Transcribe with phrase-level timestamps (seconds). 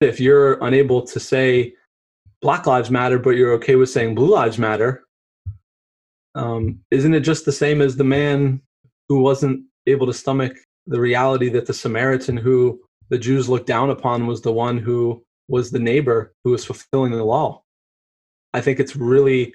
[0.00, 1.74] if you're unable to say
[2.40, 5.04] Black Lives Matter, but you're okay with saying Blue Lives Matter,
[6.34, 8.62] um, isn't it just the same as the man
[9.08, 13.90] who wasn't able to stomach the reality that the Samaritan who the Jews looked down
[13.90, 17.62] upon was the one who was the neighbor who was fulfilling the law?
[18.54, 19.54] I think it's really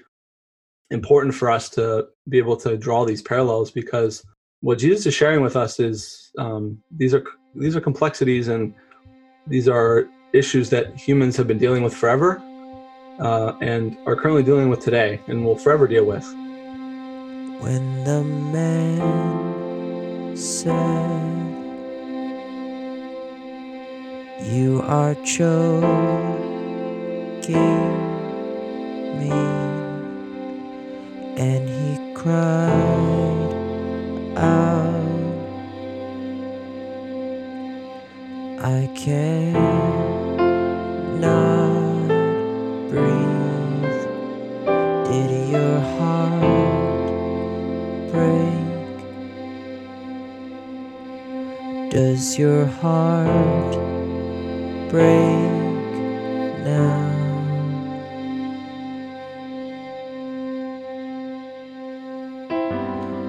[0.90, 4.24] important for us to be able to draw these parallels because
[4.60, 7.24] what Jesus is sharing with us is um, these are
[7.54, 8.74] these are complexities and
[9.46, 12.42] these are issues that humans have been dealing with forever
[13.18, 16.24] uh, and are currently dealing with today and will forever deal with.
[17.60, 20.74] When the man said,
[24.44, 25.82] You are choking
[29.18, 29.30] me,
[31.36, 32.70] and he cried
[34.36, 34.94] out,
[38.60, 38.88] I
[51.96, 53.72] Does your heart
[54.90, 55.06] break
[56.62, 57.06] now?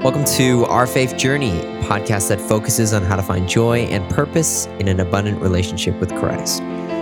[0.03, 4.65] Welcome to Our Faith Journey, podcast that focuses on how to find joy and purpose
[4.79, 6.61] in an abundant relationship with Christ.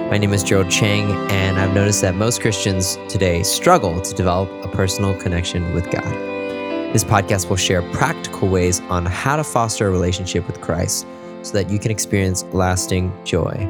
[0.09, 4.47] My name is Gerald Chang, and I've noticed that most Christians today struggle to develop
[4.63, 6.03] a personal connection with God.
[6.93, 11.07] This podcast will share practical ways on how to foster a relationship with Christ
[11.41, 13.67] so that you can experience lasting joy.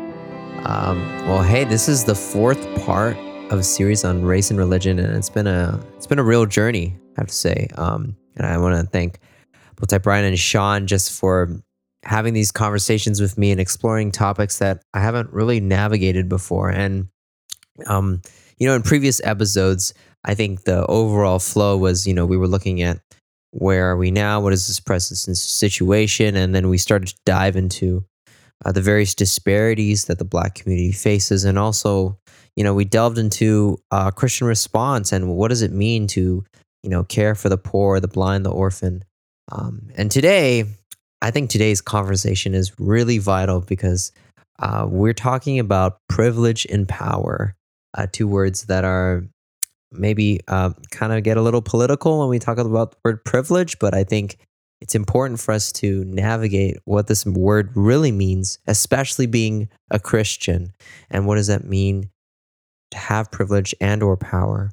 [0.66, 3.16] Um, well, hey, this is the fourth part
[3.50, 6.45] of a series on race and religion, and it's been a it's been a real
[6.45, 7.69] journey, I have to say.
[7.75, 9.19] Um, and I want to thank
[9.78, 11.50] both Brian and Sean just for
[12.05, 16.69] having these conversations with me and exploring topics that I haven't really navigated before.
[16.69, 17.09] And,
[17.87, 18.21] um,
[18.57, 22.47] you know, in previous episodes, I think the overall flow was, you know, we were
[22.47, 22.99] looking at
[23.51, 24.39] where are we now?
[24.39, 26.35] What is this present situation?
[26.35, 28.05] And then we started to dive into
[28.65, 31.45] uh, the various disparities that the Black community faces.
[31.45, 32.17] And also,
[32.55, 36.44] you know, we delved into uh, Christian response and what does it mean to
[36.85, 39.03] you know, care for the poor, the blind, the orphan.
[39.51, 40.65] Um, and today,
[41.21, 44.11] I think today's conversation is really vital because
[44.59, 47.55] uh, we're talking about privilege and power,
[47.97, 49.23] uh, two words that are
[49.91, 53.79] maybe uh, kind of get a little political when we talk about the word privilege,
[53.79, 54.37] but I think
[54.81, 60.73] it's important for us to navigate what this word really means, especially being a Christian.
[61.09, 62.09] And what does that mean
[62.91, 64.71] to have privilege and or power?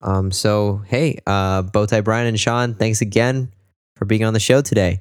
[0.00, 3.52] Um, so, hey, uh, Bowtie Brian and Sean, thanks again
[3.96, 5.00] for being on the show today.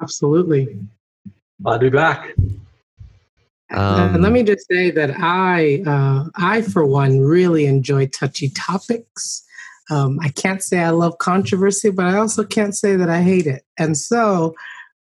[0.00, 0.78] Absolutely.
[1.62, 2.34] Glad to be back.
[3.70, 8.48] Um, and let me just say that I, uh, I for one, really enjoy touchy
[8.50, 9.44] topics.
[9.90, 13.46] Um, I can't say I love controversy, but I also can't say that I hate
[13.46, 13.64] it.
[13.78, 14.54] And so,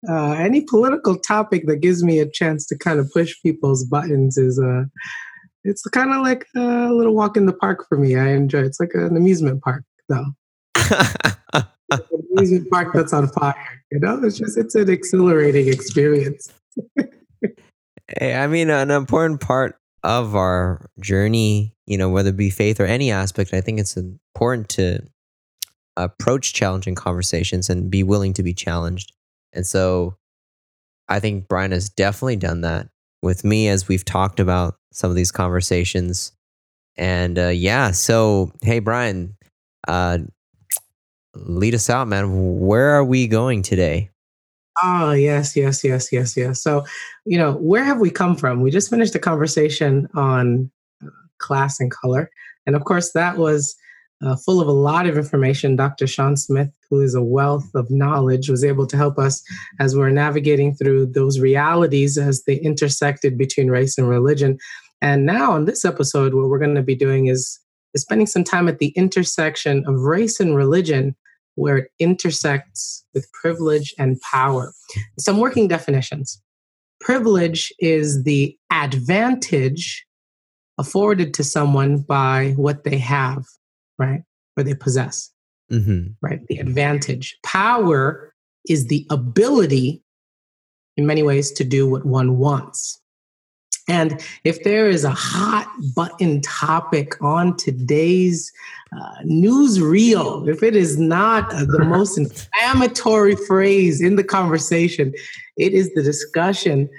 [0.07, 4.37] uh, any political topic that gives me a chance to kind of push people's buttons
[4.37, 4.83] is uh,
[5.63, 8.15] it's kind of like a little walk in the park for me.
[8.15, 8.67] I enjoy it.
[8.67, 10.25] It's like an amusement park, though.
[11.91, 13.76] an amusement park that's on fire.
[13.91, 16.51] You know, it's just it's an exhilarating experience.
[18.19, 22.79] hey, I mean, an important part of our journey, you know, whether it be faith
[22.79, 25.01] or any aspect, I think it's important to
[25.95, 29.13] approach challenging conversations and be willing to be challenged.
[29.53, 30.15] And so
[31.09, 32.89] I think Brian has definitely done that
[33.21, 36.33] with me as we've talked about some of these conversations.
[36.97, 39.35] And uh, yeah, so hey, Brian,
[39.87, 40.19] uh,
[41.45, 42.59] lead us out, man.
[42.59, 44.09] Where are we going today?
[44.83, 46.61] Oh, yes, yes, yes, yes, yes.
[46.61, 46.85] So,
[47.25, 48.61] you know, where have we come from?
[48.61, 50.69] We just finished a conversation on
[51.03, 51.09] uh,
[51.39, 52.29] class and color.
[52.67, 53.75] And of course, that was
[54.23, 55.75] uh, full of a lot of information.
[55.75, 56.07] Dr.
[56.07, 59.43] Sean Smith, who is a wealth of knowledge, was able to help us
[59.79, 64.57] as we're navigating through those realities as they intersected between race and religion.
[65.01, 67.59] And now on this episode, what we're going to be doing is,
[67.93, 71.15] is spending some time at the intersection of race and religion,
[71.57, 74.73] where it intersects with privilege and power.
[75.17, 76.41] Some working definitions.
[77.01, 80.05] Privilege is the advantage
[80.77, 83.43] afforded to someone by what they have,
[83.97, 84.21] right?
[84.55, 85.31] Or they possess,
[85.71, 86.11] mm-hmm.
[86.21, 86.45] right?
[86.47, 87.37] The advantage.
[87.43, 88.33] Power
[88.69, 90.03] is the ability,
[90.95, 93.01] in many ways, to do what one wants.
[93.87, 98.51] And if there is a hot button topic on today's
[98.91, 105.13] uh, news reel, if it is not uh, the most inflammatory phrase in the conversation,
[105.57, 106.89] it is the discussion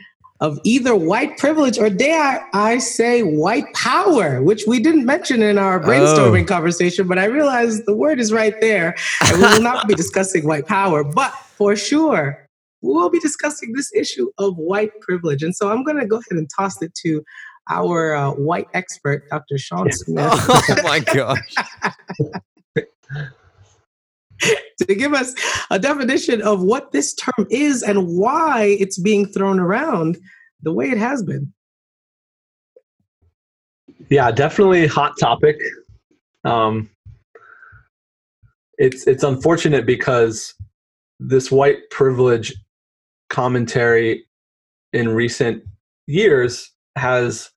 [0.41, 5.59] of either white privilege or dare I say white power, which we didn't mention in
[5.59, 6.47] our brainstorming Oh.
[6.47, 8.95] conversation, but I realized the word is right there.
[9.27, 12.48] And we will not be discussing white power, but for sure,
[12.83, 15.43] we will be discussing this issue of white privilege.
[15.43, 17.23] And so I'm going to go ahead and toss it to
[17.71, 19.59] our uh, white expert, Dr.
[19.59, 21.55] Sean Smith, oh my gosh.
[24.79, 25.35] to give us
[25.71, 30.17] a definition of what this term is and why it's being thrown around
[30.63, 31.53] the way it has been.
[34.09, 35.57] Yeah, definitely hot topic.
[36.45, 36.89] Um,
[38.79, 40.55] it's it's unfortunate because
[41.19, 42.55] this white privilege
[43.29, 44.27] commentary
[44.93, 45.63] in recent
[46.07, 47.51] years has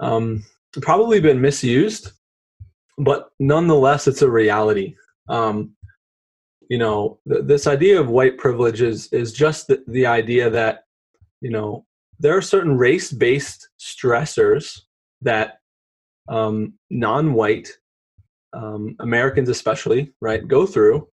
[0.00, 0.44] um,
[0.82, 2.12] probably been misused,
[2.98, 4.94] but nonetheless, it's a reality.
[5.28, 5.74] Um,
[6.68, 10.84] you know, th- this idea of white privilege is is just the, the idea that
[11.40, 11.84] you know
[12.18, 14.80] there are certain race-based stressors
[15.20, 15.58] that
[16.28, 17.68] um, non-white
[18.52, 21.08] um, Americans, especially, right, go through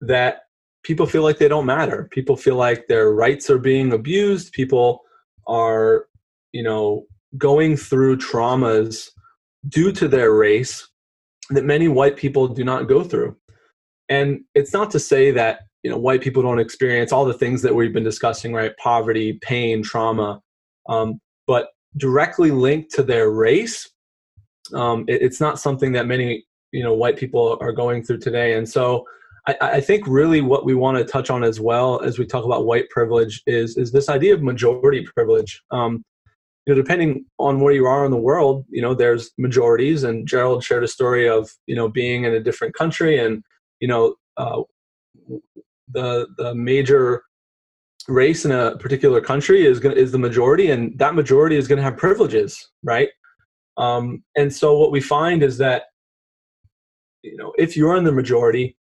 [0.00, 0.42] that
[0.82, 2.08] people feel like they don't matter.
[2.10, 4.52] People feel like their rights are being abused.
[4.52, 5.02] People
[5.46, 6.06] are,
[6.52, 7.06] you know,
[7.38, 9.10] going through traumas
[9.68, 10.88] due to their race
[11.50, 13.36] that many white people do not go through.
[14.08, 17.62] And it's not to say that you know white people don't experience all the things
[17.62, 18.76] that we've been discussing, right?
[18.76, 20.40] Poverty, pain, trauma,
[20.88, 23.88] um, but directly linked to their race
[24.74, 28.54] um, it, it's not something that many you know white people are going through today
[28.54, 29.04] and so
[29.46, 32.44] I, I think really what we want to touch on as well as we talk
[32.44, 35.62] about white privilege is is this idea of majority privilege.
[35.70, 36.04] Um,
[36.66, 40.28] you know depending on where you are in the world you know there's majorities and
[40.28, 43.42] gerald shared a story of you know being in a different country and
[43.80, 44.62] you know uh,
[45.88, 47.24] the the major
[48.08, 51.78] race in a particular country is going is the majority and that majority is going
[51.78, 53.08] to have privileges right?
[53.76, 55.84] Um, and so what we find is that
[57.22, 58.76] you know if you're in the majority,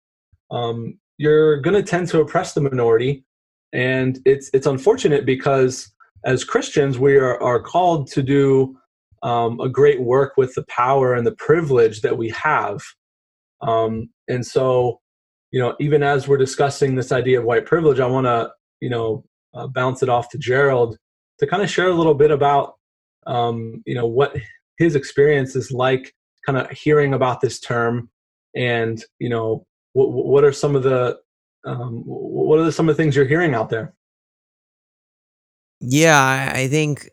[0.51, 3.25] um, you're going to tend to oppress the minority,
[3.73, 5.93] and it's it's unfortunate because
[6.25, 8.77] as Christians we are are called to do
[9.23, 12.81] um, a great work with the power and the privilege that we have,
[13.63, 15.01] um, and so
[15.51, 18.51] you know even as we're discussing this idea of white privilege, I want to
[18.81, 20.97] you know uh, bounce it off to Gerald
[21.39, 22.75] to kind of share a little bit about
[23.27, 24.37] um, you know what
[24.79, 26.13] his experience is like
[26.45, 28.11] kind of hearing about this term
[28.55, 29.67] and you know
[29.97, 31.19] what, what are some of the
[31.65, 33.95] um, what are the, some of the things you're hearing out there
[35.81, 37.11] Yeah, I think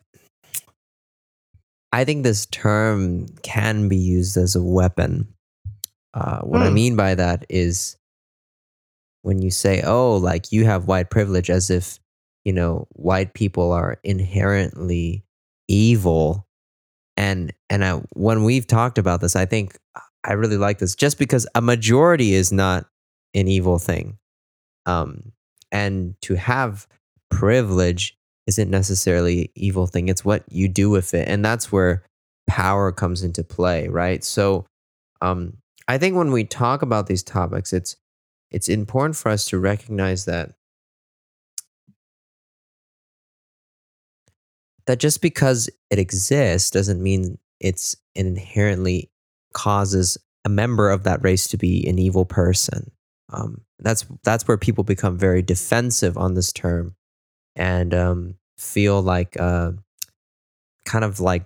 [1.92, 5.28] I think this term can be used as a weapon.
[6.14, 6.74] Uh, what I Hmm.
[6.74, 7.96] mean by that is
[9.22, 12.00] when you say, "Oh, like you have white privilege," as if
[12.44, 15.24] you know white people are inherently
[15.68, 16.46] evil,
[17.16, 19.78] and and I, when we've talked about this, I think
[20.24, 20.94] I really like this.
[20.94, 22.86] Just because a majority is not
[23.34, 24.18] an evil thing,
[24.86, 25.32] um,
[25.70, 26.86] and to have
[27.30, 28.16] privilege
[28.46, 30.08] isn't necessarily an evil thing.
[30.08, 31.28] It's what you do with it.
[31.28, 32.02] And that's where
[32.46, 34.22] power comes into play, right?
[34.22, 34.66] So
[35.20, 35.56] um,
[35.88, 37.96] I think when we talk about these topics, it's
[38.50, 40.52] it's important for us to recognize that
[44.86, 49.10] that just because it exists doesn't mean it's inherently
[49.54, 52.90] causes a member of that race to be an evil person.
[53.32, 56.94] Um, that's that's where people become very defensive on this term
[57.56, 59.72] and um, feel like uh,
[60.84, 61.44] kind of like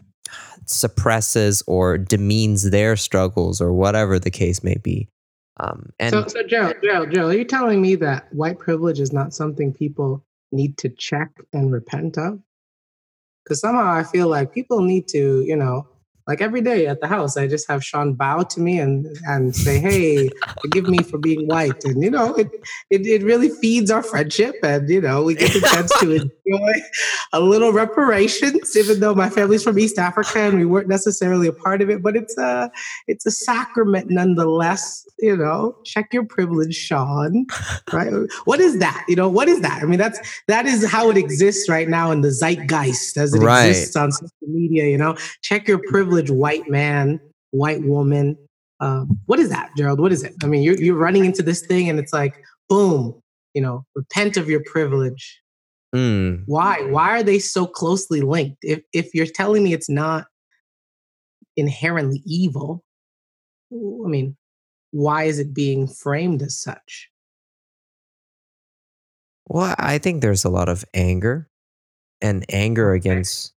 [0.67, 5.09] suppresses or demeans their struggles or whatever the case may be.
[5.61, 9.13] Um, and so, so Joe, Joe, Joe, are you telling me that white privilege is
[9.13, 12.41] not something people need to check and repent of?
[13.45, 15.89] Because somehow I feel like people need to, you know,
[16.29, 19.57] like every day at the house, I just have Sean bow to me and and
[19.57, 20.31] say, "Hey,
[20.63, 22.49] forgive me for being white," and you know, it
[22.91, 26.73] it, it really feeds our friendship, and you know, we get the chance to enjoy
[27.33, 31.53] a little reparations, even though my family's from East Africa and we weren't necessarily a
[31.53, 32.71] part of it, but it's a
[33.07, 35.05] it's a sacrament nonetheless.
[35.19, 37.47] You know, check your privilege, Sean.
[37.93, 38.13] Right?
[38.45, 39.05] What is that?
[39.09, 39.83] You know, what is that?
[39.83, 43.41] I mean, that's that is how it exists right now in the zeitgeist as it
[43.41, 43.69] Right.
[43.69, 44.87] exists on social media.
[44.87, 47.21] You know, check your privilege, white man,
[47.53, 48.37] white woman.
[48.81, 50.01] Um, what is that, Gerald?
[50.01, 50.35] What is it?
[50.43, 52.35] I mean, you're you're running into this thing, and it's like,
[52.69, 53.21] boom.
[53.55, 55.41] You know, repent of your privilege.
[55.95, 56.83] mm, Why?
[56.83, 58.59] Why are they so closely linked?
[58.63, 60.27] If if you're telling me it's not
[61.57, 62.85] inherently evil,
[63.73, 64.37] I mean,
[64.93, 67.09] why is it being framed as such?
[69.49, 71.49] well, I think there's a lot of anger
[72.21, 73.55] and anger against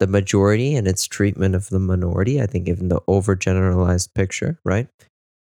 [0.00, 2.42] the majority and its treatment of the minority.
[2.42, 4.88] I think even the overgeneralized picture, right?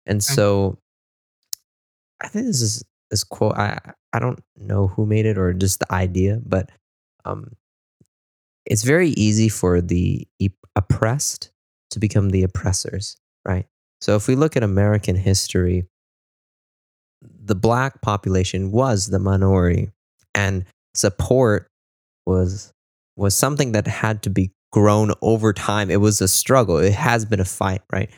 [0.06, 0.78] And so
[2.22, 3.56] I think this is this quote.
[3.56, 3.80] I
[4.14, 6.70] I don't know who made it or just the idea, but
[7.26, 7.52] um,
[8.66, 10.26] it's very easy for the
[10.76, 11.52] oppressed
[11.92, 13.68] to become the oppressors, right?
[14.02, 15.86] So if we look at American history,
[17.22, 19.92] the black population was the minority,
[20.34, 21.68] and support
[22.26, 22.72] was
[23.16, 25.90] was something that had to be grown over time.
[25.90, 26.78] It was a struggle.
[26.78, 28.10] It has been a fight, right?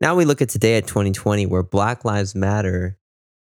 [0.00, 2.98] Now we look at today at 2020 where Black Lives Matter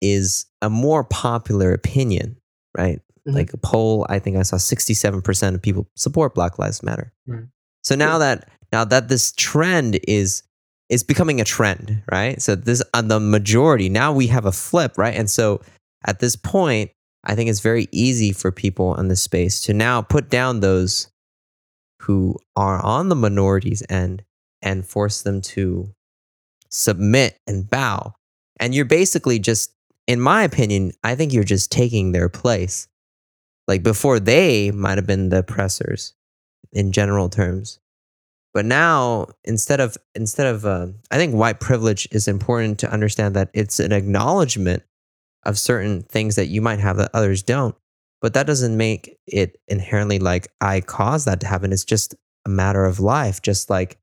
[0.02, 2.38] is a more popular opinion,
[2.78, 3.02] right?
[3.28, 3.34] Mhm.
[3.34, 7.12] Like a poll, I think I saw 67% of people support Black Lives Matter.
[7.28, 7.46] Right.
[7.84, 10.44] So now that now that this trend is
[10.90, 12.40] is becoming a trend, right?
[12.42, 15.16] So this on the majority, now we have a flip, right?
[15.16, 15.62] And so
[16.06, 16.92] at this point,
[17.26, 21.12] I think it's very easy for people in this space to now put down those
[22.02, 24.24] who are on the minorities end
[24.62, 25.94] and force them to
[26.70, 28.14] submit and bow.
[28.60, 29.74] And you're basically just,
[30.08, 32.88] in my opinion, I think you're just taking their place.
[33.68, 36.14] Like before, they might have been the oppressors
[36.72, 37.80] in general terms.
[38.54, 43.36] But now, instead of instead of, uh, I think white privilege is important to understand
[43.36, 44.84] that it's an acknowledgement
[45.46, 47.76] of certain things that you might have that others don't.
[48.22, 51.72] But that doesn't make it inherently like I caused that to happen.
[51.72, 53.98] It's just a matter of life, just like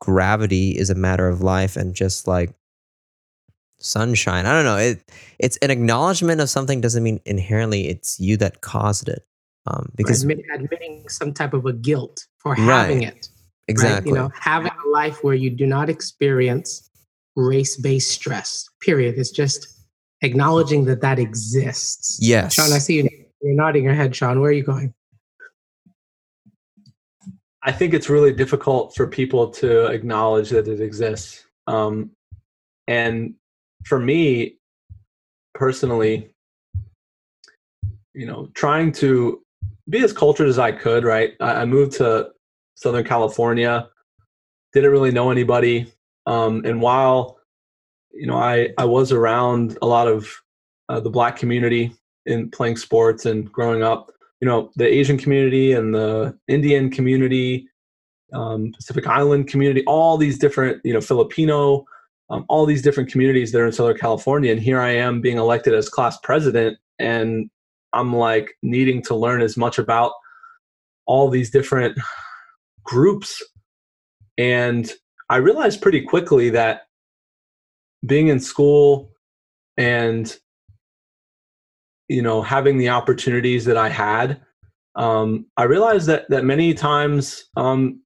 [0.00, 2.54] gravity is a matter of life, and just like
[3.78, 4.46] sunshine.
[4.46, 4.76] I don't know.
[4.76, 5.02] It
[5.38, 9.24] it's an acknowledgement of something doesn't mean inherently it's you that caused it.
[9.66, 12.66] Um, because Admit, admitting some type of a guilt for Right.
[12.66, 13.14] having it.
[13.14, 13.28] right?
[13.68, 16.88] exactly, You know, having a life where you do not experience
[17.34, 18.68] race-based stress.
[18.80, 19.18] Period.
[19.18, 19.66] It's just
[20.26, 22.18] acknowledging that that exists.
[22.20, 23.08] yes, Sean, I see you.
[23.40, 24.40] You're nodding your head, Sean.
[24.40, 24.92] Where are you going?
[27.62, 31.44] I think it's really difficult for people to acknowledge that it exists.
[31.66, 32.10] Um,
[32.86, 33.34] and
[33.84, 34.58] for me
[35.54, 36.30] personally,
[38.14, 39.42] you know, trying to
[39.88, 41.34] be as cultured as I could, right?
[41.40, 42.30] I, I moved to
[42.76, 43.88] Southern California,
[44.72, 45.92] didn't really know anybody.
[46.26, 47.38] Um, and while,
[48.18, 50.28] you know, I, I was around a lot of
[50.88, 51.92] uh, the black community
[52.26, 57.68] in playing sports and growing up, you know the asian community and the indian community
[58.32, 61.84] um, pacific island community all these different you know filipino
[62.28, 64.52] um, all these different communities that are in southern california.
[64.52, 67.50] And here i am being elected as class president and
[67.92, 70.12] i'm like needing to learn as much about
[71.06, 71.98] all these different
[72.84, 73.42] groups.
[74.38, 74.92] And
[75.30, 76.82] i realized pretty quickly that
[78.04, 79.10] being in school
[79.76, 80.36] and
[82.08, 84.40] you know having the opportunities that i had
[84.96, 88.00] um, i realized that that many times um,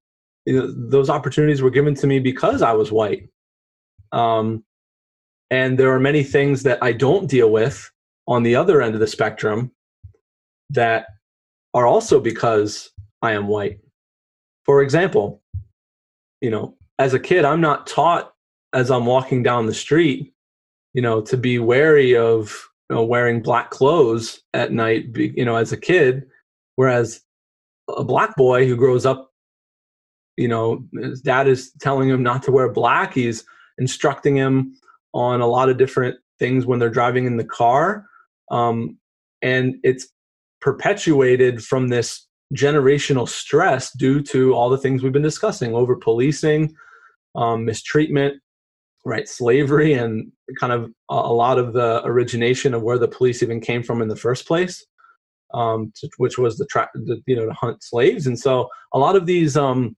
[0.45, 3.29] you know, those opportunities were given to me because i was white.
[4.11, 4.63] Um,
[5.49, 7.89] and there are many things that i don't deal with
[8.27, 9.71] on the other end of the spectrum
[10.69, 11.05] that
[11.73, 12.89] are also because
[13.21, 13.79] i am white.
[14.65, 15.41] For example
[16.41, 18.33] you know as a kid i'm not taught
[18.73, 20.33] as i'm walking down the street
[20.93, 25.55] you know to be wary of you know, wearing black clothes at night, you know,
[25.55, 26.25] as a kid.
[26.75, 27.21] Whereas
[27.87, 29.31] a black boy who grows up,
[30.35, 33.13] you know, his dad is telling him not to wear black.
[33.13, 33.45] He's
[33.77, 34.75] instructing him
[35.13, 38.07] on a lot of different things when they're driving in the car.
[38.51, 38.97] Um,
[39.41, 40.09] and it's
[40.59, 46.75] perpetuated from this generational stress due to all the things we've been discussing over policing,
[47.35, 48.41] um, mistreatment,
[49.05, 53.59] right slavery and kind of a, lot of the origination of where the police even
[53.59, 54.85] came from in the first place
[55.53, 58.99] um, to, which was the, tra- the you know to hunt slaves and so a
[58.99, 59.95] lot of these um,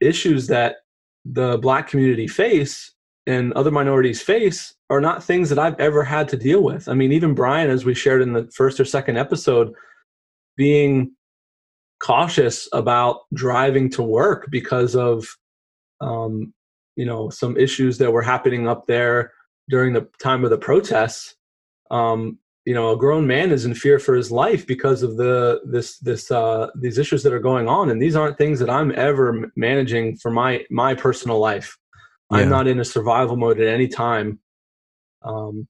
[0.00, 0.76] issues that
[1.24, 2.94] the black community face
[3.26, 6.88] and other minorities face are not things that I've ever had to deal with.
[6.88, 9.72] I mean, even Brian, as we shared in the first or second episode,
[10.56, 11.12] being
[12.02, 15.26] cautious about driving to work because of
[16.02, 16.52] um,
[16.96, 19.32] you know some issues that were happening up there
[19.68, 21.36] during the time of the protests
[21.90, 25.60] um, you know a grown man is in fear for his life because of the
[25.64, 27.90] this this uh, these issues that are going on.
[27.90, 31.76] And these aren't things that i'm ever managing for my my personal life.
[32.30, 32.38] Yeah.
[32.38, 34.38] i'm not in a survival mode at any time
[35.22, 35.68] um,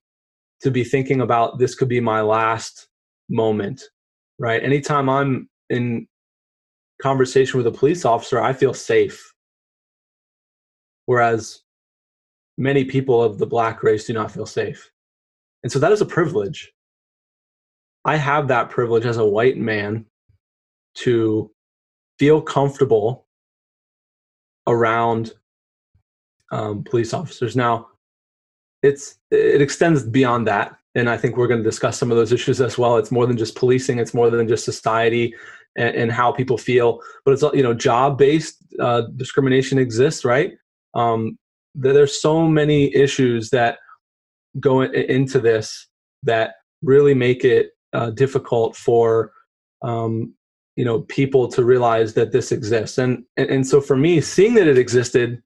[0.63, 2.89] to be thinking about this could be my last
[3.29, 3.83] moment
[4.39, 4.63] right?
[4.63, 6.07] Anytime i'm in
[7.03, 9.34] conversation with a police officer i feel safe
[11.07, 11.63] whereas
[12.57, 14.91] many people of the black race do not feel safe.
[15.63, 16.73] And so that is a privilege.
[18.05, 20.05] I have that privilege as a white man
[20.97, 21.51] to
[22.19, 23.27] feel comfortable
[24.67, 25.33] around
[26.53, 27.57] um, police officers.
[27.57, 27.89] Now,
[28.83, 32.33] it's it extends beyond that, and I think we're going to discuss some of those
[32.33, 32.99] issues as well.
[32.99, 35.35] It's more than just policing; it's more than just society
[35.77, 37.01] and, and how people feel.
[37.25, 40.53] But it's you know job based uh, discrimination exists, right?
[40.95, 41.39] Um,
[41.75, 43.79] there's so many issues that
[44.61, 45.89] go into this
[46.23, 49.33] that really make it uh, difficult for
[49.83, 50.35] um,
[50.77, 52.99] you know people to realize that this exists.
[52.99, 55.43] And, and and so for me seeing that it existed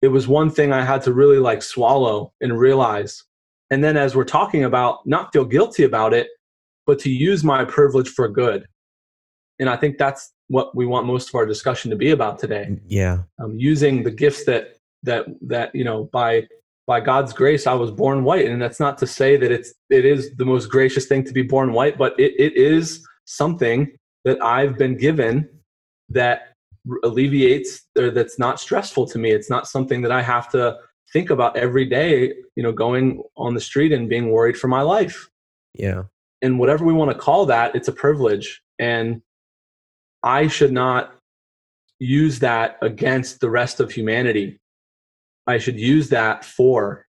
[0.00, 3.22] it was one thing i had to really like swallow and realize.
[3.70, 6.28] And then as we're talking about not feel guilty about it
[6.86, 8.66] but to use my privilege for good.
[9.58, 12.76] And i think that's what we want most of our discussion to be about today.
[12.86, 13.22] Yeah.
[13.38, 16.46] Um, using the gifts that that that you know by
[16.86, 20.04] by god's grace i was born white and that's not to say that it's it
[20.04, 24.42] is the most gracious thing to be born white but it, it is something that
[24.42, 25.48] I've been given
[26.10, 26.54] that
[27.04, 29.30] alleviates or that's not stressful to me.
[29.30, 30.78] It's not something that I have to
[31.12, 34.82] think about every day, you know, going on the street and being worried for my
[34.82, 35.28] life.
[35.74, 36.04] Yeah.
[36.40, 38.62] And whatever we want to call that, it's a privilege.
[38.78, 39.22] And
[40.22, 41.14] I should not
[41.98, 44.58] use that against the rest of humanity.
[45.46, 47.06] I should use that for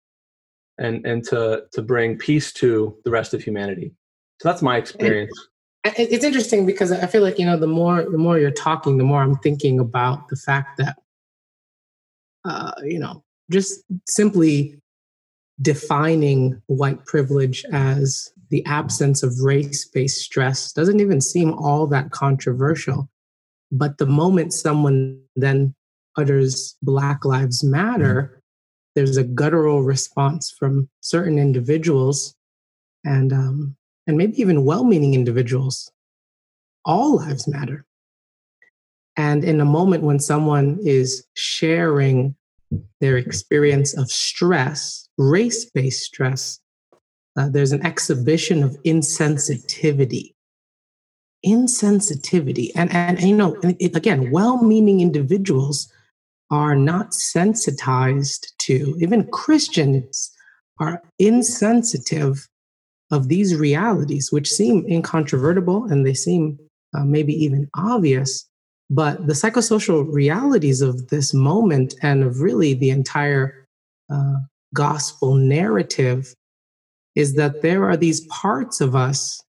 [0.78, 3.92] and and to to bring peace to the rest of humanity.
[4.40, 5.32] So that's my experience
[5.84, 9.04] it's interesting because I feel like you know the more the more you're talking, the
[9.04, 10.96] more I'm thinking about the fact that
[12.44, 14.78] uh, you know just simply
[15.62, 23.08] defining white privilege as the absence of race-based stress doesn't even seem all that controversial.
[23.70, 25.74] But the moment someone then
[26.16, 28.42] utters Black Lives Matter,
[28.94, 32.34] there's a guttural response from certain individuals,
[33.04, 33.76] and um,
[34.06, 35.90] and maybe even well meaning individuals,
[36.84, 37.84] all lives matter.
[39.16, 42.34] And in a moment when someone is sharing
[43.00, 46.60] their experience of stress, race based stress,
[47.36, 50.34] uh, there's an exhibition of insensitivity.
[51.44, 52.70] Insensitivity.
[52.74, 55.92] And, and, and you know, it, again, well meaning individuals
[56.50, 60.32] are not sensitized to, even Christians
[60.78, 62.48] are insensitive
[63.10, 66.58] of these realities, which seem incontrovertible and they seem
[66.94, 68.48] uh, maybe even obvious,
[68.88, 73.66] but the psychosocial realities of this moment and of really the entire
[74.12, 74.34] uh,
[74.74, 76.34] gospel narrative
[77.14, 79.42] is that there are these parts of us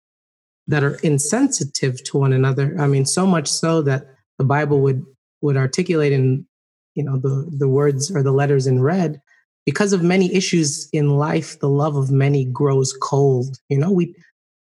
[0.66, 2.76] that are insensitive to one another.
[2.78, 4.06] I mean, so much so that
[4.38, 5.04] the Bible would
[5.42, 6.46] would articulate in
[6.94, 9.20] you know the the words or the letters in red
[9.66, 13.90] because of many issues in life the love of many grows cold you know?
[13.90, 14.14] We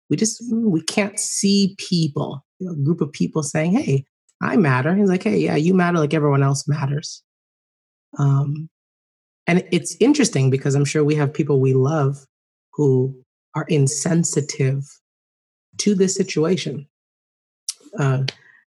[0.09, 4.05] we just we can't see people you know, a group of people saying hey
[4.41, 4.95] i matter.
[4.95, 7.23] He's like hey yeah you matter like everyone else matters.
[8.17, 8.69] Um
[9.47, 12.25] and it's interesting because i'm sure we have people we love
[12.73, 13.15] who
[13.55, 14.83] are insensitive
[15.77, 16.87] to this situation.
[17.97, 18.23] Uh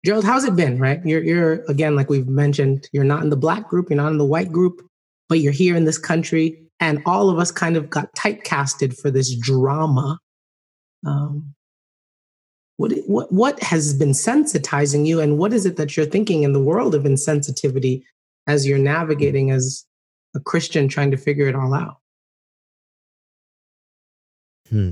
[0.05, 3.37] gerald how's it been right you're you're again like we've mentioned you're not in the
[3.37, 4.81] black group you're not in the white group
[5.29, 9.11] but you're here in this country, and all of us kind of got typecasted for
[9.11, 10.19] this drama.
[11.05, 11.53] Um,
[12.77, 16.53] what, what, what has been sensitizing you, and what is it that you're thinking in
[16.53, 18.03] the world of insensitivity
[18.47, 19.85] as you're navigating as
[20.35, 21.97] a Christian trying to figure it all out?
[24.69, 24.91] Hmm.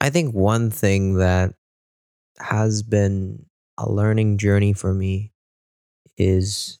[0.00, 1.54] I think one thing that
[2.38, 3.46] has been
[3.78, 5.32] a learning journey for me
[6.16, 6.78] is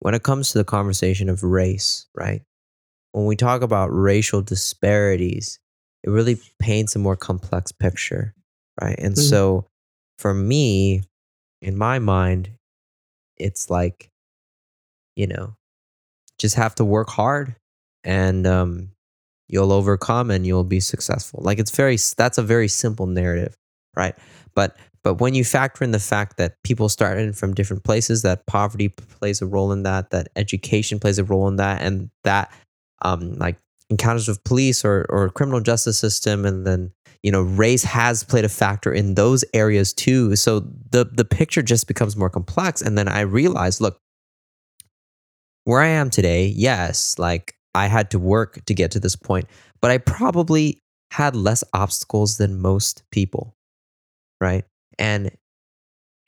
[0.00, 2.42] when it comes to the conversation of race, right?
[3.12, 5.58] When we talk about racial disparities,
[6.02, 8.34] it really paints a more complex picture,
[8.80, 8.98] right?
[8.98, 9.28] And mm-hmm.
[9.28, 9.66] so
[10.18, 11.02] for me,
[11.60, 12.50] in my mind,
[13.36, 14.10] it's like,
[15.14, 15.56] you know,
[16.38, 17.56] just have to work hard
[18.02, 18.91] and um,
[19.52, 21.40] you'll overcome and you'll be successful.
[21.42, 23.54] Like it's very, that's a very simple narrative,
[23.94, 24.16] right?
[24.54, 28.46] But but when you factor in the fact that people started from different places, that
[28.46, 32.52] poverty plays a role in that, that education plays a role in that, and that
[33.02, 33.56] um, like
[33.90, 36.92] encounters with police or or criminal justice system, and then
[37.24, 40.36] you know race has played a factor in those areas too.
[40.36, 42.80] So the the picture just becomes more complex.
[42.80, 43.98] And then I realize, look,
[45.64, 49.46] where I am today, yes, like I had to work to get to this point,
[49.80, 50.78] but I probably
[51.12, 53.54] had less obstacles than most people,
[54.40, 54.64] right?
[54.98, 55.30] and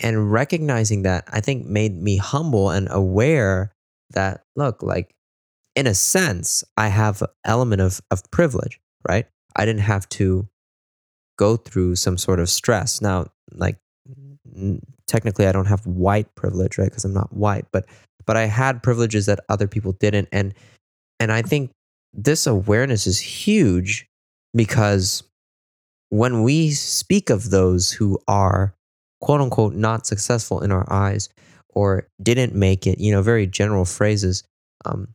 [0.01, 3.71] and recognizing that i think made me humble and aware
[4.09, 5.15] that look like
[5.77, 10.49] in a sense i have an element of of privilege right i didn't have to
[11.37, 13.01] go through some sort of stress.
[13.01, 13.77] Now, like
[15.07, 16.89] technically I don't have white privilege, right?
[16.89, 17.87] Because I'm not white, but
[18.27, 20.55] but I had privileges that other people didn't and
[21.21, 21.71] and I think
[22.13, 24.07] this awareness is huge
[24.55, 25.23] because
[26.11, 28.75] when we speak of those who are
[29.21, 31.29] quote unquote not successful in our eyes
[31.71, 34.45] or didn't make it, you know, very general phrases,
[34.85, 35.09] um,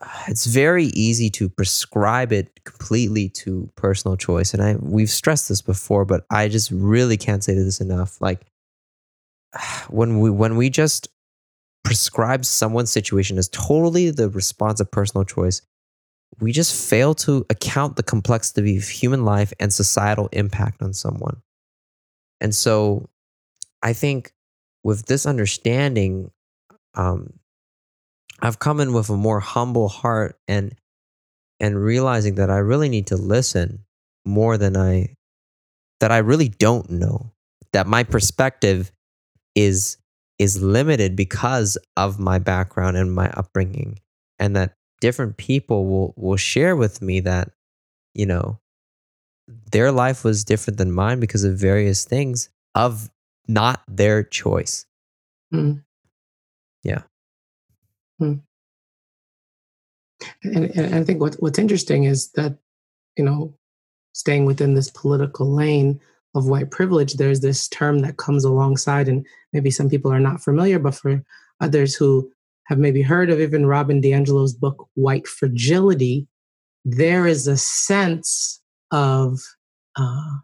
[0.28, 4.54] it's very easy to prescribe it completely to personal choice.
[4.54, 8.20] And I we've stressed this before, but I just really can't say this enough.
[8.20, 8.46] Like
[9.88, 11.08] when we when we just
[11.84, 15.62] prescribe someone's situation as totally the response of personal choice,
[16.40, 21.42] we just fail to account the complexity of human life and societal impact on someone.
[22.40, 23.08] And so
[23.82, 24.32] I think
[24.82, 26.30] with this understanding,
[26.94, 27.34] um,
[28.40, 30.74] I've come in with a more humble heart and
[31.60, 33.84] and realizing that I really need to listen
[34.24, 35.14] more than I
[36.00, 37.32] that I really don't know.
[37.72, 38.92] That my perspective
[39.54, 39.96] is
[40.38, 43.98] is limited because of my background and my upbringing
[44.38, 47.50] and that different people will will share with me that
[48.14, 48.58] you know
[49.70, 53.10] their life was different than mine because of various things of
[53.46, 54.86] not their choice.
[55.52, 55.82] Mm.
[56.82, 57.02] Yeah.
[58.20, 58.40] Mm.
[60.42, 62.56] And, and I think what, what's interesting is that,
[63.16, 63.54] you know,
[64.12, 66.00] staying within this political lane
[66.34, 70.42] of white privilege, there's this term that comes alongside, and maybe some people are not
[70.42, 71.22] familiar, but for
[71.60, 72.30] others who
[72.64, 76.26] have maybe heard of even Robin DiAngelo's book, White Fragility,
[76.84, 79.38] there is a sense of
[79.96, 80.38] uh,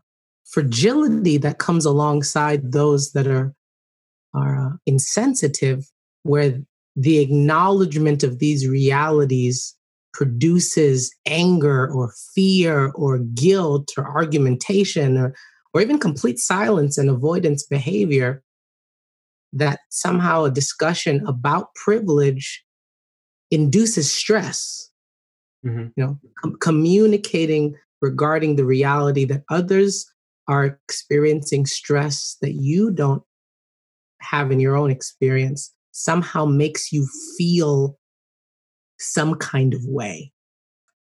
[0.44, 3.54] fragility that comes alongside those that are
[4.32, 5.90] are uh, insensitive,
[6.22, 6.60] where
[6.94, 9.76] the acknowledgement of these realities
[10.12, 15.34] produces anger or fear or guilt or argumentation or,
[15.72, 18.42] or even complete silence and avoidance behavior
[19.52, 22.64] that somehow a discussion about privilege
[23.50, 24.90] induces stress
[25.62, 25.88] Mm-hmm.
[25.94, 30.10] you know com- communicating regarding the reality that others
[30.48, 33.22] are experiencing stress that you don't
[34.22, 37.06] have in your own experience somehow makes you
[37.36, 37.98] feel
[38.98, 40.32] some kind of way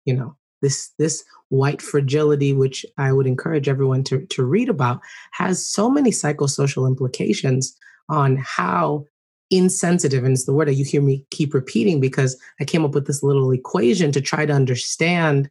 [0.04, 5.00] you know this this white fragility which i would encourage everyone to, to read about
[5.32, 7.76] has so many psychosocial implications
[8.10, 9.06] on how
[9.52, 12.94] insensitive and it's the word that you hear me keep repeating because i came up
[12.94, 15.50] with this little equation to try to understand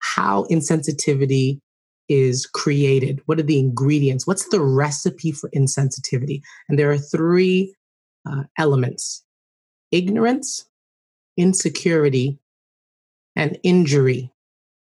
[0.00, 1.60] how insensitivity
[2.08, 3.20] is created.
[3.26, 4.26] What are the ingredients?
[4.26, 6.40] What's the recipe for insensitivity?
[6.68, 7.74] And there are three
[8.28, 9.22] uh, elements
[9.92, 10.64] ignorance
[11.36, 12.38] insecurity
[13.36, 14.32] and injury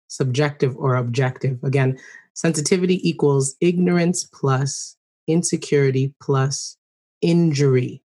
[0.08, 1.98] subjective or objective again
[2.34, 4.96] sensitivity equals ignorance plus
[5.28, 6.76] insecurity plus
[7.20, 8.02] injury,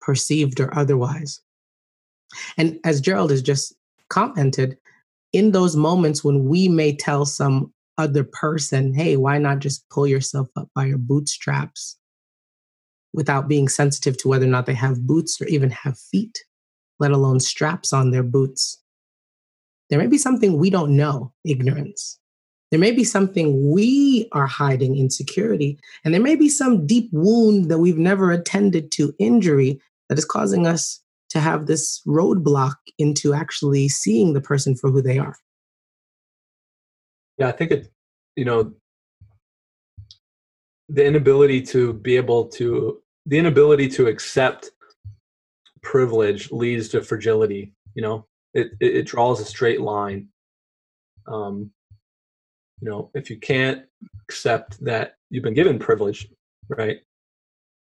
[0.00, 1.40] perceived or otherwise.
[2.56, 3.74] And as Gerald has just
[4.08, 4.76] commented,
[5.32, 10.06] in those moments when we may tell some other person, hey, why not just pull
[10.06, 11.96] yourself up by your bootstraps
[13.12, 16.44] without being sensitive to whether or not they have boots or even have feet,
[16.98, 18.82] let alone straps on their boots?
[19.90, 22.18] There may be something we don't know, ignorance.
[22.70, 27.70] There may be something we are hiding insecurity, and there may be some deep wound
[27.70, 33.34] that we've never attended to injury that is causing us to have this roadblock into
[33.34, 35.36] actually seeing the person for who they are.
[37.38, 37.92] Yeah, I think it,
[38.34, 38.72] you know,
[40.88, 44.70] the inability to be able to, the inability to accept
[45.82, 47.72] privilege leads to fragility.
[47.94, 50.28] You know, it, it, it draws a straight line.
[51.26, 51.70] Um,
[52.80, 53.82] you know if you can't
[54.22, 56.28] accept that you've been given privilege
[56.68, 56.98] right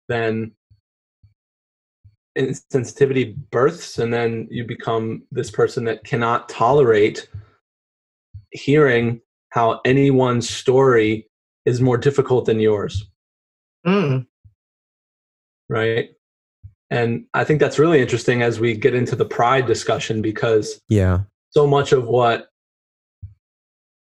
[0.09, 0.53] then
[2.39, 7.29] insensitivity births and then you become this person that cannot tolerate
[8.53, 9.21] hearing
[9.51, 11.29] how anyone's story
[11.67, 13.11] is more difficult than yours.
[13.87, 14.27] Mm,
[15.69, 16.11] right
[16.91, 21.21] and i think that's really interesting as we get into the pride discussion because Yeah.
[21.51, 22.49] so much of what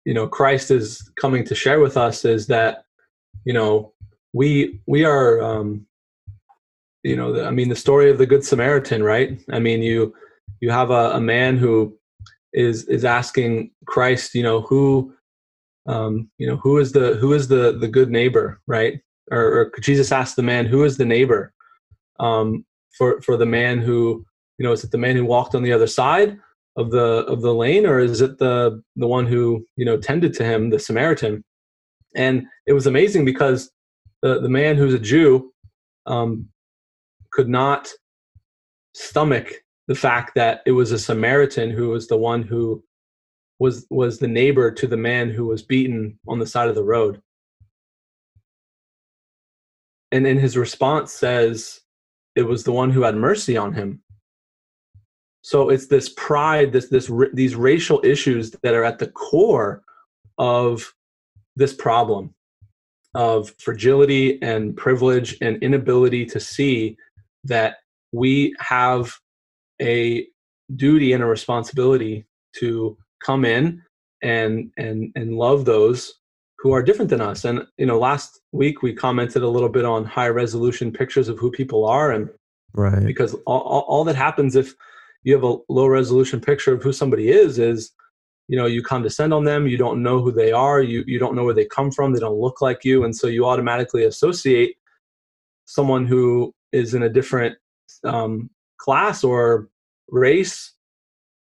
[0.05, 2.85] you know christ is coming to share with us is that
[3.45, 3.93] you know
[4.33, 5.87] we we are um
[7.03, 9.41] you know the, i mean the story of the good samaritan right?
[9.53, 10.15] I mean you
[10.61, 11.97] you have a, a man who
[12.53, 15.13] is is asking christ you know who
[15.87, 19.01] um you know who is the who is the the good neighbor right?
[19.31, 21.53] Or, or jesus asked the man who is the neighbor?
[22.21, 22.65] Um
[22.97, 24.25] for for the man who
[24.59, 26.39] you know is it the man who walked on the other side
[26.77, 30.35] of the of the lane or is it the the one who you know tended
[30.35, 31.45] to him the samaritan?
[32.15, 33.71] And it was amazing because
[34.23, 35.53] the the man who's a jew
[36.07, 36.49] um,
[37.33, 37.89] could not
[38.95, 39.53] stomach
[39.89, 42.83] the fact that it was a samaritan who was the one who
[43.59, 46.85] was was the neighbor to the man who was beaten on the side of the
[46.85, 47.21] road.
[50.11, 51.82] And in his response says
[52.35, 54.03] it was the one who had mercy on him.
[55.43, 59.83] So it's this pride, this this these racial issues that are at the core
[60.39, 60.93] of
[61.57, 62.35] this problem
[63.15, 66.97] of fragility and privilege and inability to see
[67.45, 67.77] that
[68.13, 69.13] we have
[69.81, 70.27] a
[70.77, 72.25] duty and a responsibility
[72.57, 73.83] to come in
[74.23, 76.15] and and and love those
[76.63, 77.45] who are different than us.
[77.45, 81.39] And you know last week we commented a little bit on high resolution pictures of
[81.39, 82.31] who people are and
[82.73, 83.05] right.
[83.05, 84.75] because all, all, that happens if
[85.25, 87.91] you have a low resolution picture of who somebody is is
[88.47, 91.35] you know you condescend on them you don't know who they are you you don't
[91.35, 93.03] know where they come from they don't look like you.
[93.05, 94.77] And so you automatically associate
[95.65, 97.59] someone who is in a different
[98.05, 99.69] um, class or
[100.09, 100.75] race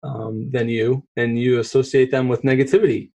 [0.03, 3.12] um, than you and you associate them with negativity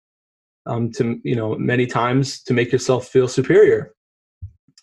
[0.67, 3.95] um, to you know many times to make yourself feel superior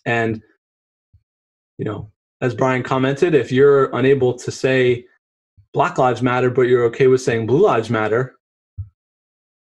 [0.06, 0.42] and
[1.78, 5.04] you know as brian commented if you're unable to say
[5.72, 8.36] Black Lives Matter, but you're okay with saying Blue Lives Matter,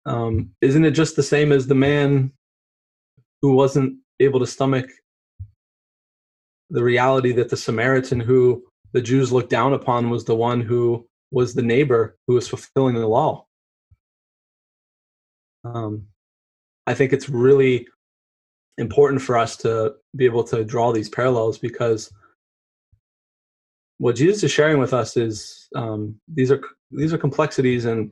[0.06, 2.32] um, isn't it just the same as the man
[3.42, 4.90] who wasn't able to stomach
[6.72, 11.08] the reality that the Samaritan who the Jews looked down upon was the one who
[11.32, 13.46] was the neighbor who was fulfilling the law?
[15.66, 16.08] Um,
[16.88, 17.88] I think it's really
[18.78, 22.12] important for us to be able to draw these parallels because
[23.98, 28.12] what Jesus is sharing with us is um, these are these are complexities and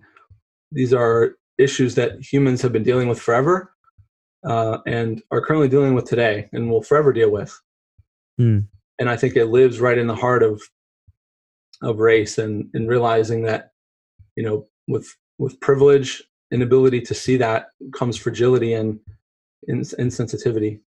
[0.72, 3.74] these are issues that humans have been dealing with forever
[4.46, 7.60] uh, and are currently dealing with today and will forever deal with.
[8.40, 8.68] Mm.
[9.00, 10.62] And I think it lives right in the heart of
[11.82, 13.72] of race and and realizing that
[14.36, 15.08] you know with
[15.38, 19.00] with privilege and ability to see that comes fragility and
[19.70, 20.80] insensitivity.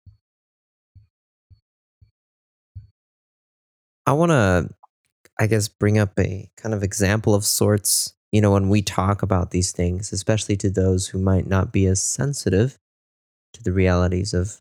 [4.06, 4.70] I want to
[5.40, 9.22] I guess, bring up a kind of example of sorts, you know, when we talk
[9.22, 12.78] about these things, especially to those who might not be as sensitive
[13.54, 14.60] to the realities of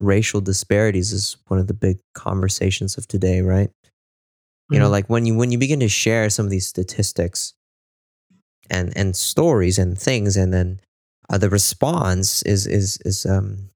[0.00, 3.68] racial disparities is one of the big conversations of today, right?
[3.68, 4.74] Mm-hmm.
[4.74, 4.92] You know, mm-hmm.
[4.92, 7.54] like when you when you begin to share some of these statistics
[8.70, 10.80] and and stories and things and then
[11.28, 13.70] uh, the response is is is um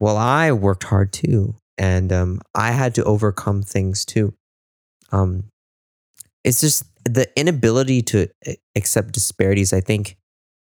[0.00, 4.34] well I worked hard too and um, I had to overcome things too.
[5.12, 5.44] Um,
[6.44, 8.28] it's just the inability to
[8.74, 9.72] accept disparities.
[9.72, 10.16] I think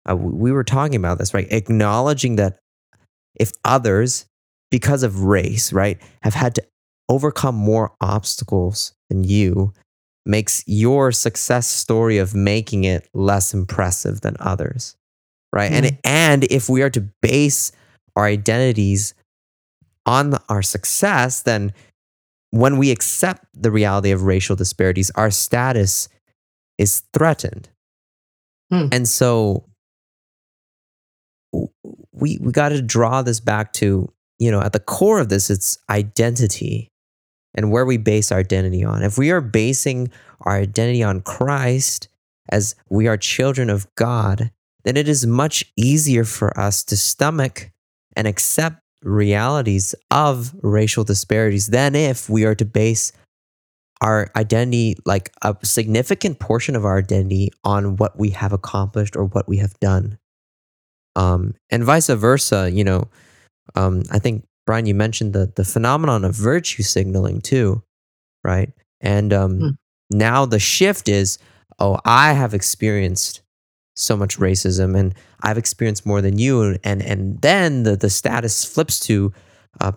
[0.10, 1.51] uh, we were talking about this, right?
[1.51, 2.60] Acknowledging that
[3.36, 4.25] if others,
[4.69, 6.63] because of race, right, have had to
[7.10, 9.73] overcome more obstacles than you,
[10.27, 14.95] makes your success story of making it less impressive than others,
[15.53, 15.71] right?
[15.71, 15.75] Mm.
[15.75, 17.71] And and if we are to base
[18.15, 19.13] our identities
[20.05, 21.73] on our success, then
[22.51, 26.09] when we accept the reality of racial disparities, our status
[26.77, 27.69] is threatened.
[28.71, 28.87] Hmm.
[28.91, 29.65] And so
[32.11, 35.49] we we got to draw this back to, you know, at the core of this
[35.49, 36.91] it's identity
[37.57, 39.03] and where we base our identity on.
[39.03, 40.09] If we are basing
[40.41, 42.07] our identity on Christ
[42.49, 44.51] as we are children of God,
[44.85, 47.71] then it is much easier for us to stomach
[48.15, 53.11] and accept realities of racial disparities than if we are to base
[54.01, 59.25] our identity, like a significant portion of our identity, on what we have accomplished or
[59.25, 60.19] what we have done.
[61.15, 63.09] Um, and vice versa, you know,
[63.73, 67.82] um, I think, Brian, you mentioned the, the phenomenon of virtue signaling too,
[68.43, 68.71] right?
[69.01, 69.69] And um, hmm.
[70.12, 71.39] now the shift is
[71.80, 73.41] oh, I have experienced
[73.95, 76.77] so much racism and I've experienced more than you.
[76.84, 79.34] And, and then the, the status flips to
[79.82, 79.93] uh,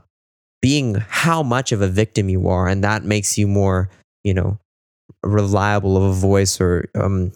[0.63, 2.69] being how much of a victim you are.
[2.69, 3.91] And that makes you more,
[4.25, 4.59] you know,
[5.23, 7.33] reliable of a voice or, um,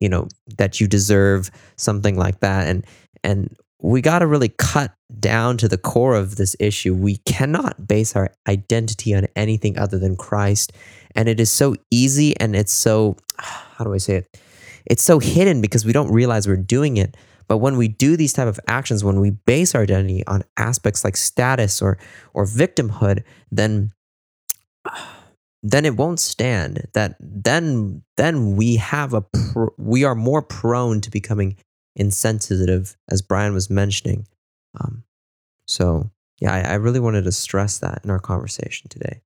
[0.00, 2.66] you know, that you deserve something like that.
[2.66, 2.86] And,
[3.22, 6.94] and we got to really cut down to the core of this issue.
[6.94, 10.72] We cannot base our identity on anything other than Christ.
[11.14, 14.38] And it is so easy and it's so, how do I say it?
[14.86, 17.16] it's so hidden because we don't realize we're doing it.
[17.48, 21.04] But when we do these type of actions, when we base our identity on aspects
[21.04, 21.98] like status or
[22.34, 23.92] or victimhood, then
[25.62, 26.86] then it won't stand.
[26.94, 31.56] That then then we have a pr- we are more prone to becoming
[31.96, 34.26] insensitive, as Brian was mentioning.
[34.80, 35.04] Um,
[35.66, 39.20] so yeah, I, I really wanted to stress that in our conversation today.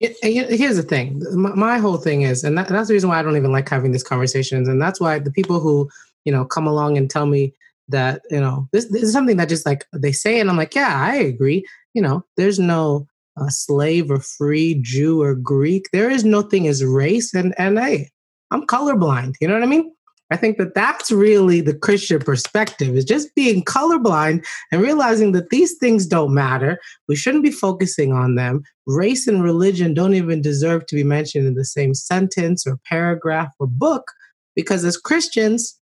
[0.00, 1.22] It- Here's the thing.
[1.32, 3.68] My, my whole thing is, and that, that's the reason why I don't even like
[3.68, 5.88] having these conversations, and that's why the people who
[6.24, 7.54] you know come along and tell me
[7.88, 10.74] that you know this, this is something that just like they say, and I'm like,
[10.74, 11.64] yeah, I agree.
[11.94, 13.06] You know, there's no
[13.40, 15.88] uh, slave or free Jew or Greek.
[15.92, 18.10] There is no thing as race, and and hey,
[18.50, 19.36] I'm colorblind.
[19.40, 19.94] You know what I mean?
[20.30, 25.50] I think that that's really the Christian perspective is just being colorblind and realizing that
[25.50, 26.80] these things don't matter.
[27.08, 28.62] We shouldn't be focusing on them.
[28.86, 33.52] Race and religion don't even deserve to be mentioned in the same sentence or paragraph
[33.60, 34.10] or book
[34.56, 35.78] because as Christians,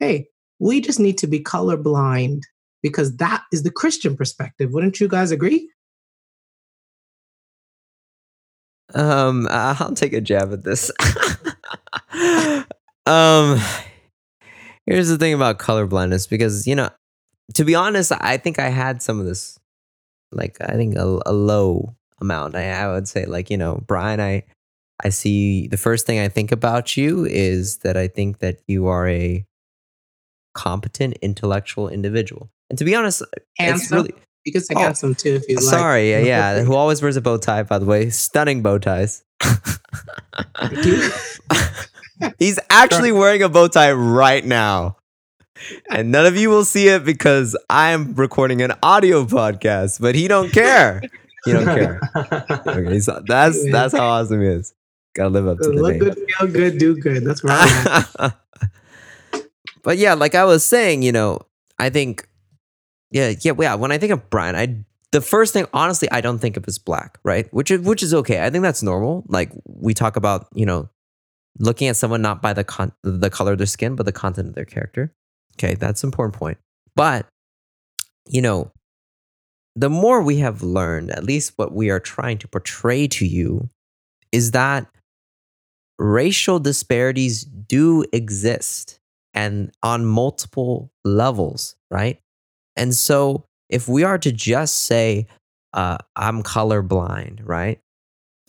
[0.00, 2.42] hey, we just need to be colorblind
[2.82, 4.72] because that is the Christian perspective.
[4.72, 5.70] Wouldn't you guys agree?
[8.94, 10.90] Um, I'll take a jab at this.
[13.08, 13.58] um,
[14.86, 16.90] here's the thing about color blindness because you know,
[17.54, 19.58] to be honest, I think I had some of this,
[20.32, 22.56] like I think a, a low amount.
[22.56, 24.44] I, I would say, like you know, Brian, I
[25.02, 28.86] I see the first thing I think about you is that I think that you
[28.88, 29.44] are a
[30.54, 32.50] competent intellectual individual.
[32.68, 33.98] And to be honest, it's Handsome.
[33.98, 35.64] really you can say Oh, handsome too if you like.
[35.64, 39.22] sorry, yeah, yeah, who always wears a bow tie, by the way, stunning bow ties.
[42.38, 44.96] He's actually wearing a bow tie right now.
[45.90, 50.14] And none of you will see it because I am recording an audio podcast, but
[50.14, 51.02] he don't care.
[51.44, 52.00] He don't care.
[52.66, 54.74] Okay, he's, that's that's how awesome he is.
[55.14, 55.98] Gotta live up to the Look name.
[56.00, 57.24] good, feel good, do good.
[57.24, 58.32] That's right.
[59.82, 61.40] but yeah, like I was saying, you know,
[61.78, 62.28] I think,
[63.10, 63.74] yeah, yeah, yeah.
[63.74, 66.78] When I think of Brian, I the first thing, honestly, I don't think of as
[66.78, 67.52] black, right?
[67.52, 68.44] Which is which is okay.
[68.44, 69.24] I think that's normal.
[69.28, 70.88] Like we talk about, you know,
[71.58, 74.48] looking at someone not by the con- the color of their skin, but the content
[74.48, 75.12] of their character.
[75.56, 76.58] Okay, that's an important point.
[76.94, 77.26] But
[78.26, 78.72] you know,
[79.74, 83.70] the more we have learned, at least what we are trying to portray to you,
[84.32, 84.86] is that
[85.98, 89.00] racial disparities do exist
[89.34, 92.20] and on multiple levels, right?
[92.76, 95.26] And so if we are to just say,
[95.74, 97.80] uh, I'm colorblind, right?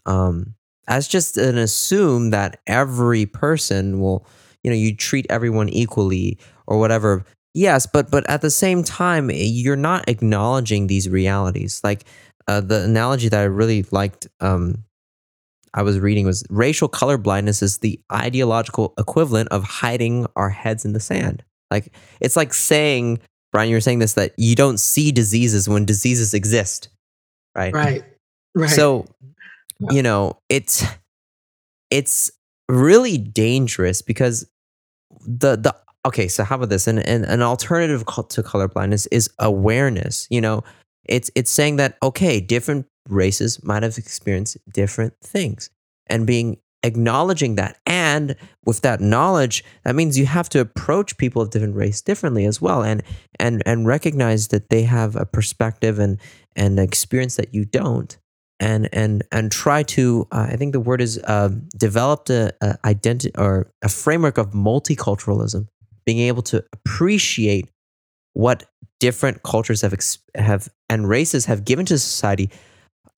[0.05, 0.55] Um,
[0.89, 4.25] as just an assume that every person will,
[4.63, 7.23] you know, you treat everyone equally or whatever.
[7.53, 11.79] Yes, but but at the same time, you're not acknowledging these realities.
[11.83, 12.05] Like
[12.47, 14.83] uh, the analogy that I really liked, um,
[15.73, 20.85] I was reading was racial color blindness is the ideological equivalent of hiding our heads
[20.85, 21.43] in the sand.
[21.71, 23.19] Like it's like saying,
[23.51, 26.89] Brian, you were saying this that you don't see diseases when diseases exist,
[27.55, 27.73] right?
[27.73, 28.03] right.
[28.55, 28.69] Right.
[28.69, 29.05] So,
[29.79, 29.91] Yeah.
[29.91, 30.83] you know, it's
[31.89, 32.31] it's
[32.67, 34.49] really dangerous because
[35.25, 36.27] the the okay.
[36.27, 36.87] So how about this?
[36.87, 40.27] And an, an alternative to colorblindness is awareness.
[40.29, 40.63] You know,
[41.05, 45.69] it's it's saying that okay, different races might have experienced different things,
[46.07, 51.41] and being acknowledging that and with that knowledge that means you have to approach people
[51.41, 53.03] of different race differently as well and
[53.37, 56.17] and and recognize that they have a perspective and
[56.55, 58.17] and experience that you don't
[58.59, 62.77] and and and try to uh, i think the word is uh, developed a, a
[62.85, 65.67] identity or a framework of multiculturalism
[66.05, 67.69] being able to appreciate
[68.33, 68.65] what
[68.99, 72.49] different cultures have ex- have and races have given to society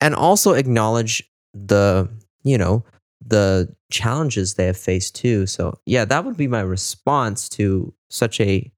[0.00, 1.22] and also acknowledge
[1.54, 2.08] the
[2.44, 2.84] you know
[3.24, 5.46] the challenges they have faced too.
[5.46, 8.70] So yeah that would be my response to such a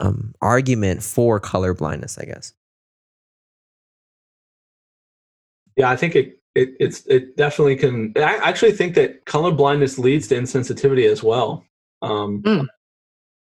[0.00, 2.54] um, argument for color blindness i guess
[5.76, 8.12] Yeah, I think it, it it's it definitely can.
[8.16, 11.64] I actually think that color blindness leads to insensitivity as well,
[12.02, 12.64] um, Hmm.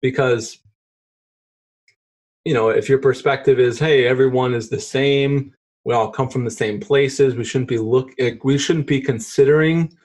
[0.01, 0.60] because
[2.45, 6.45] you know if your perspective is, hey, everyone is the same, we all come from
[6.45, 8.12] the same places, we shouldn't be look,
[8.43, 9.95] we shouldn't be considering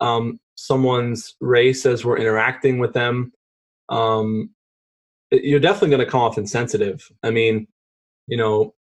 [0.00, 3.32] um, someone's race as we're interacting with them.
[3.88, 4.50] Um,
[5.30, 7.08] you're definitely going to come off insensitive.
[7.22, 7.66] I mean,
[8.26, 8.74] you know,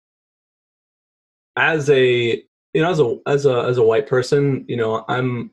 [1.57, 2.43] as a
[2.75, 5.51] you know as a as a as a white person you know i'm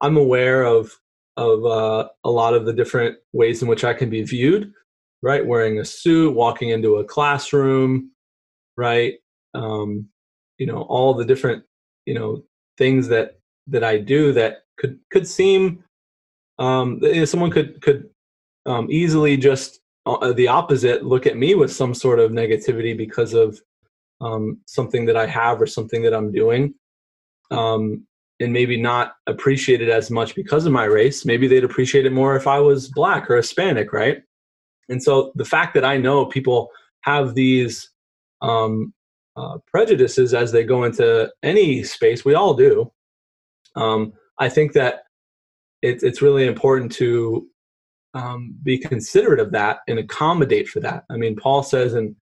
[0.00, 0.92] i'm aware of
[1.36, 4.72] of uh, a lot of the different ways in which i can be viewed
[5.24, 5.46] right?
[5.46, 8.10] Wearing a suit walking into a classroom
[8.76, 9.14] right?
[9.54, 10.08] Um,
[10.58, 11.64] you know all the different
[12.06, 12.44] you know
[12.78, 15.82] things that that i do that could could seem
[16.58, 18.08] um, you know, someone could could
[18.66, 23.34] um, easily just uh, the opposite look at me with some sort of negativity because
[23.34, 23.60] of
[24.20, 26.74] um, something that I have or something that I'm doing.
[27.50, 28.06] Um,
[28.40, 31.24] and maybe not appreciate it as much because of my race.
[31.24, 34.22] Maybe they'd appreciate it more if I was black or Hispanic, right?
[34.88, 36.70] And so the fact that I know people
[37.02, 37.90] have these
[38.42, 38.92] um,
[39.36, 42.90] uh, prejudices as they go into any space, we all do.
[43.76, 45.04] Um, I think that
[45.82, 47.46] it, it's really important to
[48.14, 51.04] um, be considerate of that and accommodate for that.
[51.10, 52.14] I mean, Paul says in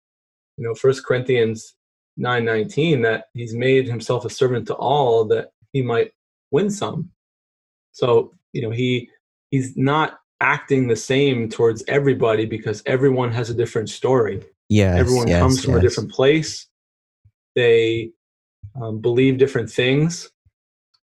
[0.57, 1.75] you know First Corinthians
[2.21, 6.11] nine nineteen that he's made himself a servant to all that he might
[6.51, 7.09] win some.
[7.91, 9.09] So you know he
[9.49, 14.43] he's not acting the same towards everybody because everyone has a different story.
[14.69, 14.95] Yeah.
[14.95, 16.67] everyone yes, comes from a different place.
[17.55, 18.11] They
[18.81, 20.31] um, believe different things,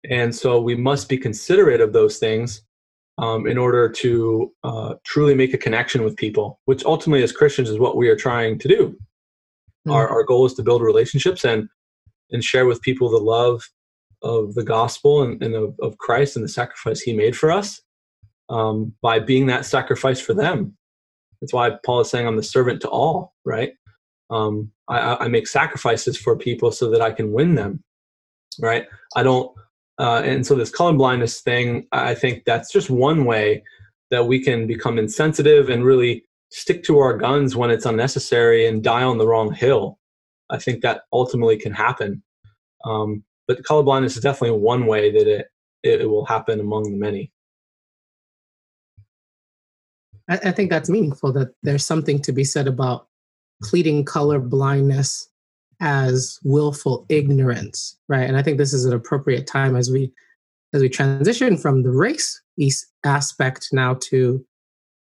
[0.09, 2.63] and so we must be considerate of those things
[3.19, 6.61] um, in order to uh, truly make a connection with people.
[6.65, 8.99] Which ultimately, as Christians, is what we are trying to do.
[9.89, 9.95] Mm.
[9.95, 11.69] Our, our goal is to build relationships and
[12.31, 13.63] and share with people the love
[14.23, 17.81] of the gospel and, and of, of Christ and the sacrifice He made for us
[18.51, 20.77] um, by being that sacrifice for them.
[21.41, 23.73] That's why Paul is saying, "I'm the servant to all." Right?
[24.31, 27.83] Um, I, I- make sacrifices for people so that I can win them.
[28.61, 28.87] Right?
[29.17, 29.53] I don't.
[29.99, 33.65] Uh, and so this color blindness thing, I think that's just one way
[34.11, 38.83] that we can become insensitive and really stick to our guns when it's unnecessary and
[38.83, 39.99] die on the wrong hill.
[40.51, 42.23] I think that ultimately can happen.
[42.85, 45.47] Um, but colorblindness is definitely one way that it,
[45.83, 47.33] it, will happen among the many.
[50.29, 53.09] I, think that's meaningful that there's something to be said about
[53.63, 55.29] pleading color blindness
[55.81, 60.13] as willful ignorance right and i think this is an appropriate time as we
[60.75, 62.43] as we transition from the race
[63.05, 64.45] aspect now to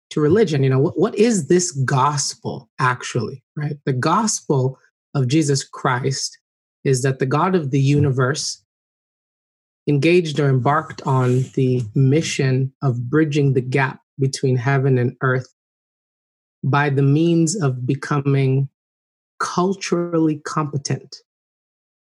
[0.10, 3.78] to religion you know what, what is this gospel actually right?
[3.86, 4.80] The gospel
[5.14, 6.38] of jesus christ
[6.84, 8.64] is that the god of the universe
[9.88, 15.54] engaged or embarked on the mission of bridging the gap between heaven and earth
[16.64, 18.68] by the means of becoming
[19.40, 21.18] culturally competent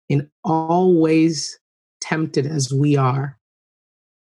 [0.10, 1.60] in all ways
[2.02, 3.40] tempted as we are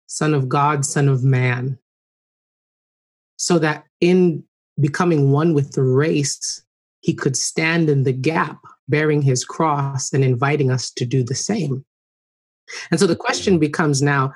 [0.06, 1.78] son of god son of man
[3.38, 4.44] so that in
[4.78, 6.62] becoming one with the race
[7.00, 8.58] he could stand in the gap
[8.88, 11.84] bearing his cross and inviting us to do the same
[12.90, 14.32] and so the question becomes now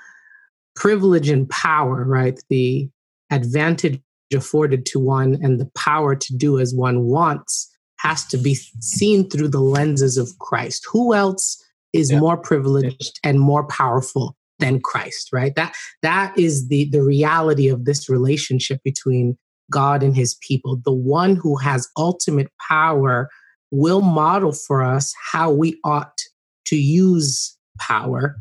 [0.75, 2.89] privilege and power right the
[3.31, 4.01] advantage
[4.35, 7.69] afforded to one and the power to do as one wants
[8.03, 10.87] has to be seen through the lenses of Christ.
[10.91, 12.19] Who else is Yeah.
[12.19, 15.55] more privileged and more powerful than Christ, right?
[15.57, 19.37] That that is the the reality of this relationship between
[19.71, 20.81] God and his people.
[20.85, 23.29] The one who has ultimate power
[23.71, 26.19] will model for us how we ought
[26.67, 28.37] to use power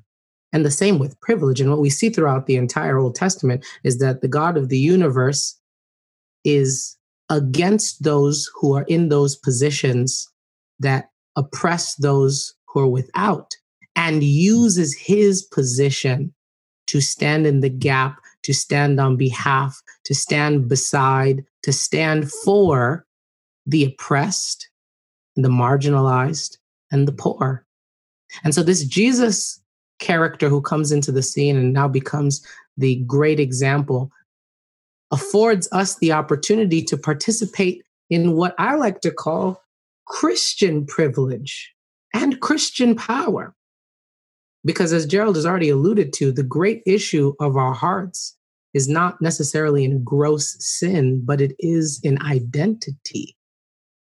[0.53, 1.59] and the same with privilege.
[1.59, 4.78] And what we see throughout the entire Old Testament is that the God of the
[4.78, 5.57] universe
[6.43, 6.97] is
[7.30, 10.28] against those who are in those positions
[10.80, 13.55] that oppress those who are without
[13.95, 16.33] and uses his position
[16.87, 23.05] to stand in the gap, to stand on behalf, to stand beside, to stand for
[23.65, 24.69] the oppressed,
[25.35, 26.57] the marginalized,
[26.91, 27.65] and the poor.
[28.43, 29.61] And so, this Jesus
[29.99, 32.45] character who comes into the scene and now becomes
[32.77, 34.11] the great example
[35.11, 39.61] affords us the opportunity to participate in what I like to call
[40.07, 41.73] Christian privilege
[42.13, 43.53] and Christian power.
[44.64, 48.38] Because as Gerald has already alluded to, the great issue of our hearts
[48.74, 53.36] is not necessarily in gross sin, but it is in identity,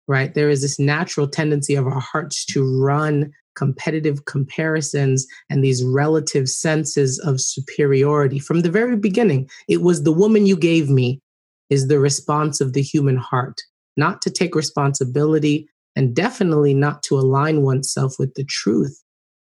[0.08, 0.34] right?
[0.34, 6.47] There is this natural tendency of our hearts to run competitive comparisons and these relative
[6.49, 8.39] senses of superiority.
[8.39, 11.22] From the very beginning, it was the woman you gave me,
[11.70, 13.62] is the response of the human heart,
[13.97, 19.02] not to take responsibility and definitely not to align oneself with the truth,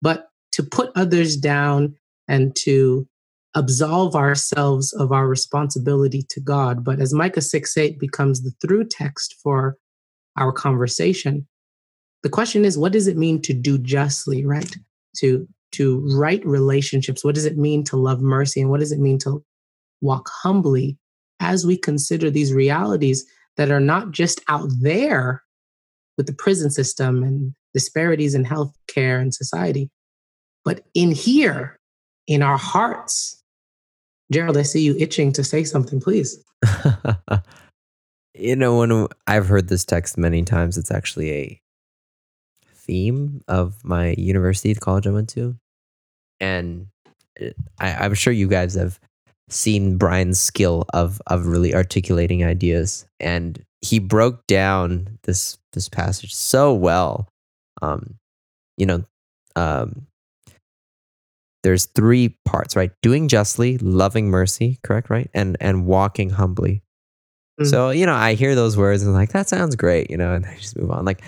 [0.03, 1.95] but to put others down
[2.29, 3.07] and to
[3.55, 6.85] absolve ourselves of our responsibility to God.
[6.85, 9.77] But as Micah 6 8 becomes the through text for
[10.37, 11.47] our conversation,
[12.23, 14.75] the question is what does it mean to do justly right?
[15.19, 17.25] To to right relationships.
[17.25, 18.61] What does it mean to love mercy?
[18.61, 19.45] And what does it mean to
[20.01, 20.97] walk humbly
[21.41, 23.25] as we consider these realities
[23.57, 25.43] that are not just out there
[26.17, 29.91] with the prison system and disparities in healthcare and society
[30.65, 31.77] but in here
[32.27, 33.43] in our hearts
[34.33, 36.43] gerald i see you itching to say something please
[38.35, 41.61] you know, when I've heard this text many times, it's actually a
[42.69, 45.57] theme of my university, the college I went to.
[46.41, 46.89] And
[47.79, 48.99] I, I'm sure you guys have
[49.49, 56.35] seen Brian's skill of of really articulating ideas, and he broke down this this passage
[56.35, 57.29] so well.
[57.83, 58.17] Um,
[58.77, 59.05] you know,
[59.57, 60.07] um,
[61.65, 62.93] there's three parts, right?
[63.03, 66.83] Doing justly, loving mercy, correct, right, and and walking humbly.
[67.61, 67.67] Mm.
[67.67, 70.35] So you know, I hear those words and I'm like that sounds great, you know,
[70.35, 71.05] and I just move on.
[71.05, 71.23] Like,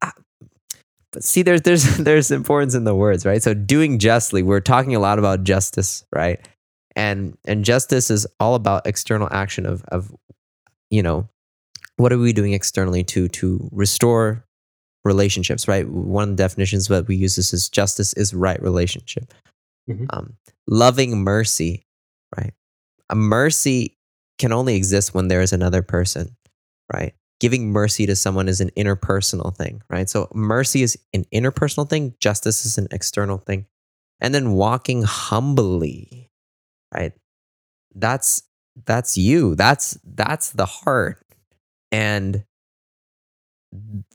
[0.00, 0.14] ah,
[1.12, 3.42] but see, there's there's there's importance in the words, right?
[3.42, 6.40] So doing justly, we're talking a lot about justice, right?
[6.96, 10.14] And and justice is all about external action of of
[10.88, 11.28] you know
[11.96, 14.46] what are we doing externally to to restore
[15.04, 15.88] relationships, right?
[15.88, 19.32] One of the definitions that we use this is justice is right relationship.
[19.88, 20.06] Mhm.
[20.10, 21.86] Um, loving mercy,
[22.36, 22.52] right?
[23.10, 23.98] A mercy
[24.38, 26.36] can only exist when there is another person,
[26.92, 27.14] right?
[27.40, 30.08] Giving mercy to someone is an interpersonal thing, right?
[30.08, 33.66] So mercy is an interpersonal thing, justice is an external thing.
[34.20, 36.30] And then walking humbly,
[36.94, 37.12] right?
[37.94, 38.42] That's
[38.86, 39.54] that's you.
[39.56, 41.24] That's that's the heart.
[41.92, 42.44] And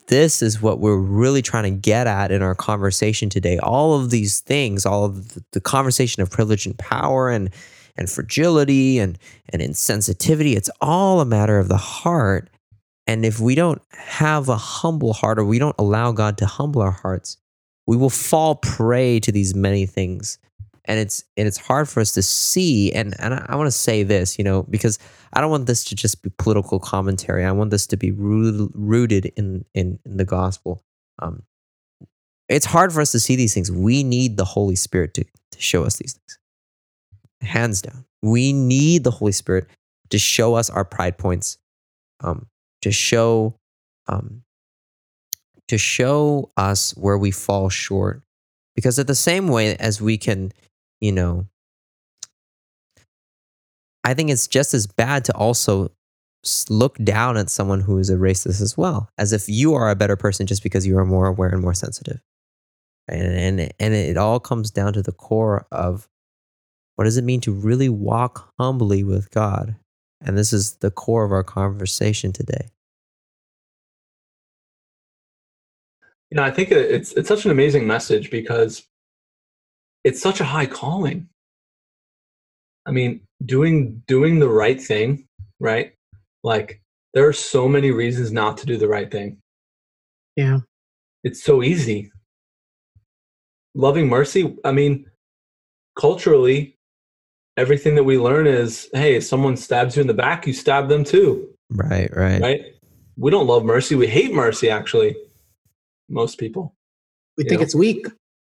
[0.07, 3.57] this is what we're really trying to get at in our conversation today.
[3.57, 7.49] All of these things, all of the, conversation of privilege and power and
[7.97, 9.17] and fragility and
[9.49, 12.49] and insensitivity, it's all a matter of the heart.
[13.07, 16.81] And if we don't have a humble heart or we don't allow God to humble
[16.81, 17.37] our hearts,
[17.87, 20.37] we will fall prey to these many things.
[20.87, 22.91] And it's and it's hard for us to see.
[22.93, 24.99] And and I, I want to say this, you know, because
[25.33, 27.43] I don't want this to just be political commentary.
[27.43, 30.83] I want this to be rooted, in, in in the gospel.
[31.19, 31.43] Um,
[32.47, 33.71] it's hard for us to see these things.
[33.71, 36.39] We need the Holy Spirit to to show us these things.
[37.41, 39.67] Hands down, we need the Holy Spirit
[40.09, 41.57] to show us our pride points,
[42.23, 42.47] um,
[42.81, 43.55] to show,
[44.07, 44.43] um,
[45.67, 48.21] to show us where we fall short.
[48.75, 50.51] Because at the same way as we can,
[51.01, 51.47] you know,
[54.03, 55.91] I think it's just as bad to also
[56.69, 59.95] look down at someone who is a racist as well, as if you are a
[59.95, 62.21] better person just because you are more aware and more sensitive.
[63.07, 66.07] And, and, and it all comes down to the core of
[66.95, 69.75] what does it mean to really walk humbly with God?
[70.21, 72.69] And this is the core of our conversation today.
[76.31, 78.83] You know, I think it's it's such an amazing message because
[80.05, 81.27] it's such a high calling.
[82.85, 85.27] I mean, doing doing the right thing,
[85.59, 85.93] right?
[86.43, 86.81] Like
[87.13, 89.41] there are so many reasons not to do the right thing.
[90.37, 90.59] Yeah.
[91.23, 92.11] It's so easy.
[93.73, 95.05] Loving mercy, I mean,
[95.99, 96.77] culturally,
[97.57, 100.87] everything that we learn is, hey, if someone stabs you in the back, you stab
[100.87, 102.41] them too, Right, right.
[102.41, 102.61] right?
[103.17, 103.95] We don't love mercy.
[103.95, 105.15] We hate mercy, actually.
[106.09, 106.75] Most people.
[107.37, 107.63] We You think know?
[107.65, 108.05] it's weak.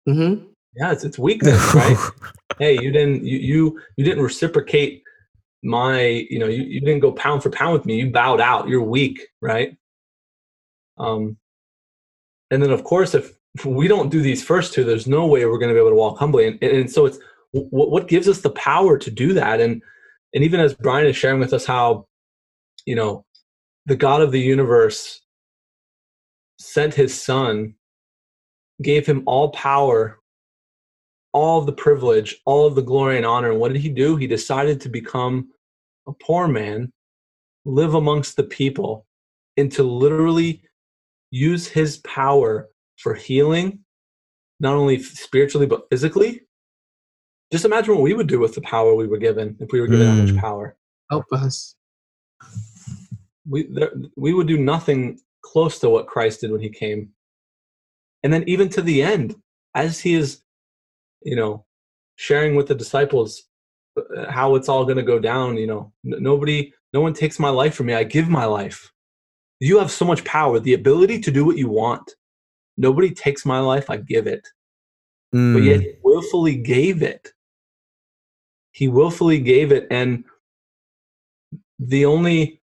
[0.07, 0.35] hmm
[0.75, 1.97] Yeah, it's it's weakness, right?
[2.59, 5.03] hey, you didn't you you you didn't reciprocate
[5.65, 7.97] my, you know, you, you didn't go pound for pound with me.
[7.97, 8.67] You bowed out.
[8.67, 9.77] You're weak, right?
[10.97, 11.37] Um
[12.51, 13.33] and then of course if
[13.65, 15.95] we don't do these first two, there's no way we're going to be able to
[15.95, 16.47] walk humbly.
[16.47, 17.19] And, and, so it's
[17.51, 19.81] what what gives us the power to do that and
[20.33, 22.07] and even as Brian is sharing with us how
[22.85, 23.25] you know
[23.85, 25.21] the God of the universe
[26.59, 27.75] sent his son
[28.81, 30.19] gave him all power
[31.33, 33.51] all of the privilege, all of the glory and honor.
[33.51, 34.15] And what did he do?
[34.15, 35.49] He decided to become
[36.07, 36.93] a poor man,
[37.65, 39.05] live amongst the people,
[39.57, 40.63] and to literally
[41.31, 43.79] use his power for healing,
[44.59, 46.41] not only spiritually, but physically.
[47.51, 49.87] Just imagine what we would do with the power we were given if we were
[49.87, 50.33] given that Mm.
[50.33, 50.77] much power.
[51.09, 51.75] Help us.
[53.47, 57.09] We, there, we would do nothing close to what Christ did when he came.
[58.23, 59.35] And then, even to the end,
[59.75, 60.43] as he is
[61.23, 61.65] you know,
[62.15, 63.43] sharing with the disciples
[63.97, 65.57] uh, how it's all going to go down.
[65.57, 67.93] You know, nobody, no one takes my life from me.
[67.93, 68.91] I give my life.
[69.59, 72.15] You have so much power, the ability to do what you want.
[72.77, 73.89] Nobody takes my life.
[73.89, 74.47] I give it.
[75.31, 77.31] But Mm, yet, he willfully gave it.
[78.71, 80.23] He willfully gave it, and
[81.79, 82.61] the only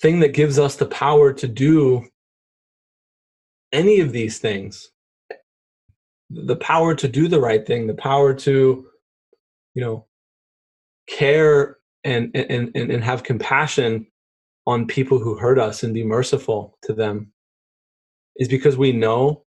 [0.00, 2.04] thing that gives us the power to do
[3.72, 4.90] any of these things
[6.34, 8.86] the power to do the right thing the power to
[9.74, 10.06] you know
[11.08, 14.06] care and and and, and have compassion
[14.66, 17.32] on people who hurt us and be merciful to them
[18.36, 19.44] is because we know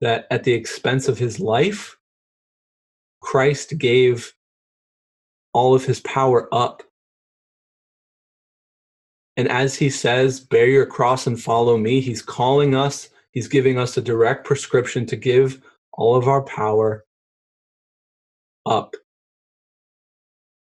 [0.00, 1.96] that at the expense of his life
[3.20, 4.34] christ gave
[5.54, 6.82] all of his power up.
[9.36, 13.78] And as he says bear your cross and follow me he's calling us he's giving
[13.78, 15.60] us a direct prescription to give
[15.96, 17.04] all of our power
[18.66, 18.94] up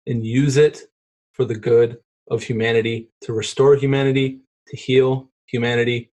[0.06, 0.82] and use it
[1.32, 1.98] for the good
[2.30, 6.10] of humanity, to restore humanity, to heal humanity,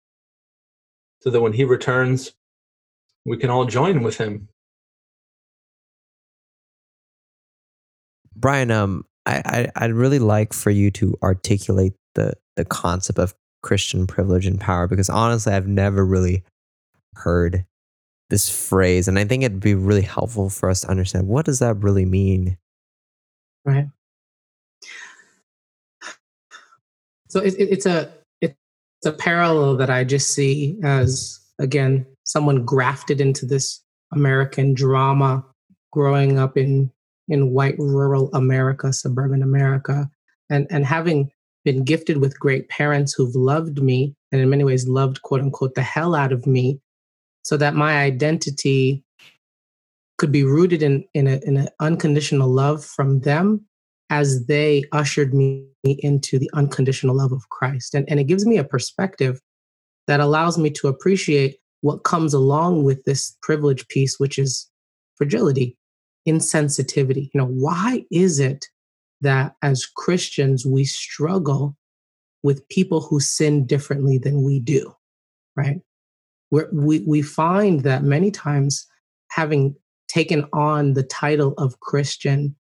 [1.21, 2.33] so that when he returns,
[3.25, 4.47] we can all join with him.
[8.35, 13.33] Brian, um, I, I I'd really like for you to articulate the the concept of
[13.63, 16.43] Christian privilege and power because honestly, I've never really
[17.15, 17.65] heard
[18.29, 21.59] this phrase, and I think it'd be really helpful for us to understand what does
[21.59, 22.57] that really mean.
[23.63, 23.87] Right.
[27.27, 28.11] So it, it, it's a
[28.41, 28.55] it's
[29.05, 33.81] a parallel that I just see as again someone grafted into this
[34.13, 35.43] American drama,
[35.91, 36.91] growing up in
[37.27, 40.09] in white rural America, suburban America,
[40.49, 41.31] and and having
[41.63, 45.73] been gifted with great parents who've loved me and in many ways loved quote unquote
[45.73, 46.79] the hell out of me
[47.45, 49.03] so that my identity
[50.17, 53.65] could be rooted in in, in an unconditional love from them
[54.09, 57.95] as they ushered me into the unconditional love of Christ.
[57.95, 59.39] And, and it gives me a perspective
[60.07, 64.69] that allows me to appreciate what comes along with this privilege piece, which is
[65.15, 65.77] fragility,
[66.27, 67.29] insensitivity.
[67.33, 68.65] You know, why is it
[69.21, 71.75] that as Christians we struggle
[72.43, 74.93] with people who sin differently than we do,
[75.55, 75.79] right?
[76.49, 78.87] Where we, we find that many times
[79.31, 79.75] having
[80.07, 82.55] taken on the title of Christian,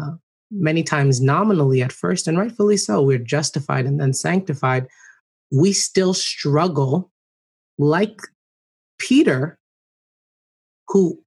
[0.00, 0.12] uh,
[0.50, 4.86] many times nominally at first, and rightfully so, we're justified and then sanctified,
[5.50, 7.10] we still struggle
[7.78, 8.20] like
[8.98, 9.58] Peter,
[10.88, 11.22] who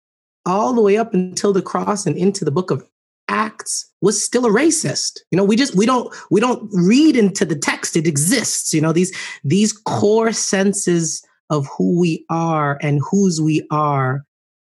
[0.46, 2.88] all the way up until the cross and into the book of
[3.28, 5.20] acts was still a racist.
[5.32, 7.98] You know we just we don't we don't read into the text.
[7.98, 13.66] It exists you know these these core senses of who we are and whose we
[13.72, 14.26] are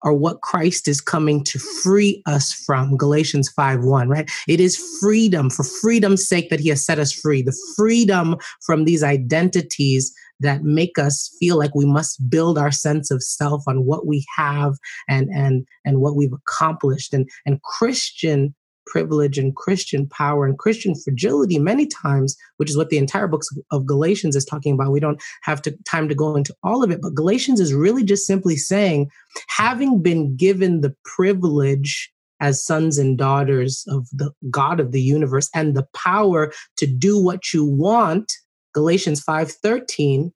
[0.05, 2.97] are what Christ is coming to free us from.
[2.97, 4.29] Galatians 5 1, right?
[4.49, 7.43] It is freedom for freedom's sake that He has set us free.
[7.43, 13.11] The freedom from these identities that make us feel like we must build our sense
[13.11, 14.75] of self on what we have
[15.09, 18.55] and and and what we've accomplished and and christian
[18.87, 23.43] privilege and christian power and christian fragility many times which is what the entire book
[23.71, 24.93] of galatians is talking about.
[24.93, 28.05] We don't have to, time to go into all of it but galatians is really
[28.05, 29.11] just simply saying
[29.49, 32.11] having been given the privilege
[32.41, 37.23] as sons and daughters of the god of the universe and the power to do
[37.23, 38.33] what you want
[38.73, 40.33] Galatians 5:13,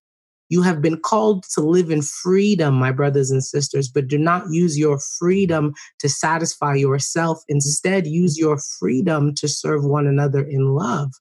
[0.48, 4.44] you have been called to live in freedom, my brothers and sisters, but do not
[4.50, 7.42] use your freedom to satisfy yourself.
[7.48, 11.12] Instead, use your freedom to serve one another in love.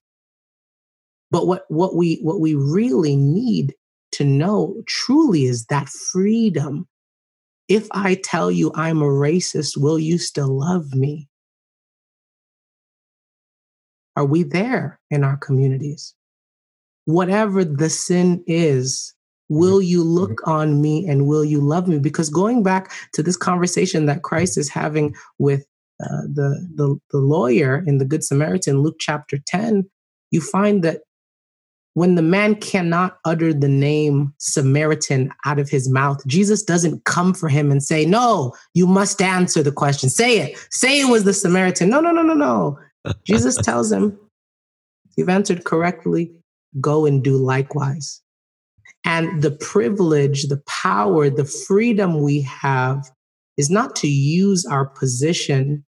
[1.31, 3.73] But what, what we what we really need
[4.13, 6.87] to know truly is that freedom.
[7.67, 11.27] If I tell you I'm a racist, will you still love me?
[14.15, 16.13] Are we there in our communities?
[17.05, 19.13] whatever the sin is,
[19.49, 21.99] will you look on me and will you love me?
[21.99, 25.65] Because going back to this conversation that Christ is having with
[26.03, 29.89] uh, the, the, the lawyer in the Good Samaritan, Luke chapter 10,
[30.31, 31.01] you find that
[31.93, 37.33] when the man cannot utter the name Samaritan out of his mouth, Jesus doesn't come
[37.33, 40.09] for him and say, No, you must answer the question.
[40.09, 40.67] Say it.
[40.71, 41.89] Say it was the Samaritan.
[41.89, 42.77] No, no, no, no, no.
[43.25, 44.19] Jesus tells him,
[45.15, 46.33] You've answered correctly
[46.81, 48.21] go and do likewise.
[49.05, 53.09] And the privilege, the power, the freedom we have
[53.55, 55.85] is not to use our position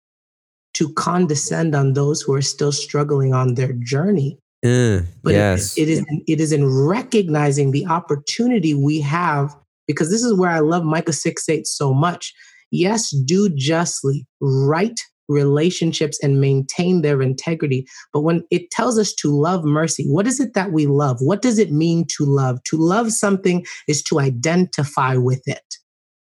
[0.75, 4.37] to condescend on those who are still struggling on their journey.
[4.63, 5.77] Uh, but yes.
[5.77, 9.55] it, it is it is in recognizing the opportunity we have
[9.87, 12.33] because this is where I love Micah 6 8 so much.
[12.71, 17.87] Yes, do justly, right relationships and maintain their integrity.
[18.13, 21.17] But when it tells us to love mercy, what is it that we love?
[21.19, 22.61] What does it mean to love?
[22.65, 25.75] To love something is to identify with it,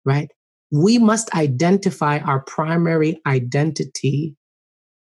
[0.06, 0.30] right?
[0.72, 4.36] We must identify our primary identity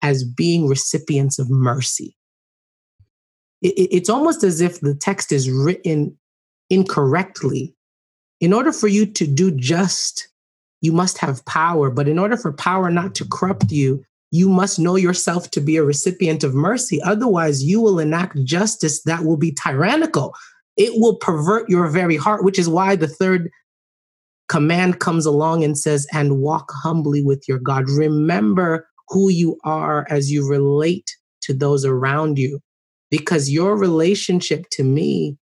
[0.02, 2.16] as being recipients of mercy.
[3.64, 6.18] it's almost as if the text is written
[6.72, 7.76] incorrectly.
[8.40, 10.31] In order for you to do just
[10.82, 11.90] you must have power.
[11.90, 15.78] But in order for power not to corrupt you, you must know yourself to be
[15.78, 17.02] a recipient of mercy.
[17.04, 20.34] Otherwise, you will enact justice that will be tyrannical.
[20.78, 23.50] It will pervert your very heart, which is why the third
[24.48, 27.90] command comes along and says, and walk humbly with your God.
[27.90, 31.10] Remember who you are as you relate
[31.42, 32.60] to those around you,
[33.10, 35.38] because your relationship to me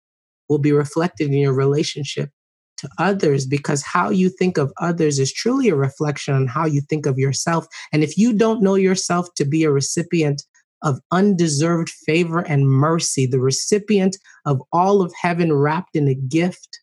[0.49, 2.31] will be reflected in your relationship
[2.79, 6.81] to others because how you think of others is truly a reflection on how you
[6.81, 7.67] think of yourself.
[7.93, 10.43] And if you don't know yourself to be a recipient
[10.83, 14.17] of undeserved favor and mercy, the recipient
[14.47, 16.81] of all of heaven wrapped in a gift,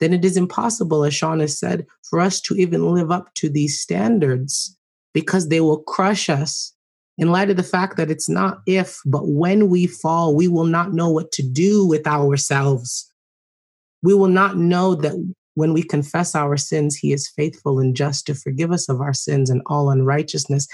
[0.00, 3.48] then it is impossible, as Sean has said, for us to even live up to
[3.48, 4.76] these standards
[5.12, 6.72] because they will crush us
[7.16, 10.64] in light of the fact that it's not if, but when we fall, we will
[10.64, 13.10] not know what to do with ourselves.
[14.04, 15.14] We will not know that
[15.54, 19.14] when we confess our sins, He is faithful and just to forgive us of our
[19.14, 20.68] sins and all unrighteousness.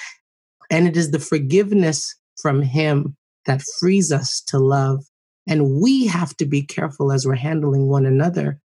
[0.68, 2.12] And it is the forgiveness
[2.42, 3.16] from Him
[3.46, 5.04] that frees us to love.
[5.46, 8.58] And we have to be careful as we're handling one another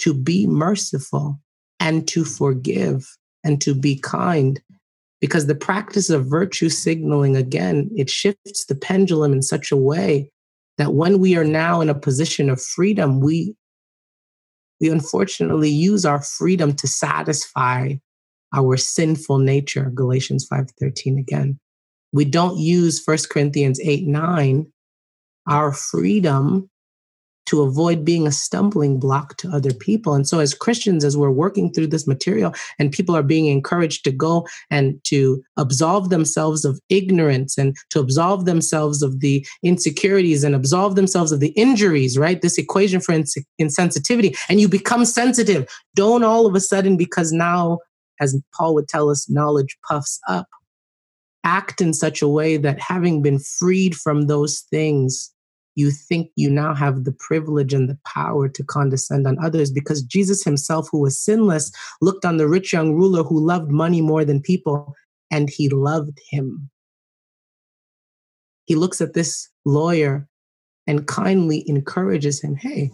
[0.00, 1.38] to be merciful
[1.78, 3.06] and to forgive
[3.44, 4.62] and to be kind
[5.20, 10.30] because the practice of virtue signaling again it shifts the pendulum in such a way
[10.78, 13.54] that when we are now in a position of freedom we
[14.80, 17.94] we unfortunately use our freedom to satisfy
[18.54, 21.58] our sinful nature galatians 5.13 again.
[22.12, 24.66] We don't use 1 corinthians 8 9
[25.48, 26.70] our freedom
[27.48, 30.14] to avoid being a stumbling block to other people.
[30.14, 34.04] And so, as Christians, as we're working through this material and people are being encouraged
[34.04, 40.44] to go and to absolve themselves of ignorance and to absolve themselves of the insecurities
[40.44, 42.42] and absolve themselves of the injuries, right?
[42.42, 45.66] This equation for ins- insensitivity, and you become sensitive.
[45.94, 47.78] Don't all of a sudden, because now,
[48.20, 50.46] as Paul would tell us, knowledge puffs up.
[51.44, 55.32] Act in such a way that having been freed from those things,
[55.78, 60.02] you think you now have the privilege and the power to condescend on others because
[60.02, 61.70] Jesus himself, who was sinless,
[62.00, 64.92] looked on the rich young ruler who loved money more than people,
[65.30, 66.68] and he loved him.
[68.64, 70.26] He looks at this lawyer
[70.88, 72.90] and kindly encourages him hey,